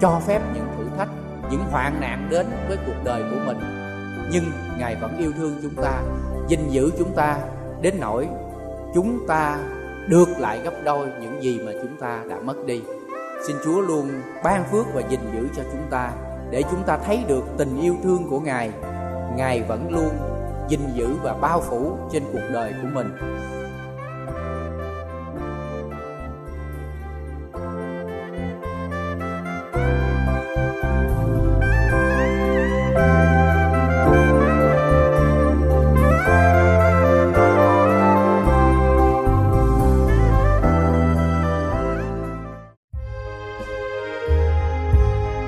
cho 0.00 0.20
phép 0.26 0.42
những 0.54 0.66
thử 0.76 0.84
thách, 0.98 1.08
những 1.50 1.64
hoạn 1.70 2.00
nạn 2.00 2.28
đến 2.30 2.46
với 2.68 2.76
cuộc 2.86 3.04
đời 3.04 3.22
của 3.30 3.36
mình, 3.46 3.58
nhưng 4.32 4.44
ngài 4.78 4.96
vẫn 4.96 5.18
yêu 5.18 5.32
thương 5.36 5.58
chúng 5.62 5.74
ta, 5.74 6.02
gìn 6.48 6.68
giữ 6.68 6.90
chúng 6.98 7.12
ta 7.12 7.38
đến 7.80 7.94
nỗi 8.00 8.28
chúng 8.94 9.26
ta 9.26 9.58
được 10.08 10.28
lại 10.38 10.60
gấp 10.64 10.74
đôi 10.84 11.08
những 11.20 11.42
gì 11.42 11.60
mà 11.66 11.72
chúng 11.82 11.96
ta 12.00 12.22
đã 12.30 12.36
mất 12.44 12.66
đi. 12.66 12.82
Xin 13.46 13.56
chúa 13.64 13.80
luôn 13.80 14.10
ban 14.44 14.64
phước 14.70 14.86
và 14.94 15.02
gìn 15.08 15.20
giữ 15.34 15.48
cho 15.56 15.62
chúng 15.72 15.86
ta 15.90 16.10
để 16.50 16.62
chúng 16.70 16.82
ta 16.82 16.98
thấy 17.06 17.24
được 17.28 17.44
tình 17.56 17.80
yêu 17.80 17.96
thương 18.02 18.28
của 18.30 18.40
ngài. 18.40 18.70
Ngài 19.36 19.62
vẫn 19.62 19.92
luôn 19.92 20.10
gìn 20.68 20.80
giữ 20.94 21.08
và 21.22 21.34
bao 21.34 21.60
phủ 21.60 21.96
trên 22.12 22.22
cuộc 22.32 22.48
đời 22.52 22.74
của 22.82 22.88
mình. 22.92 23.08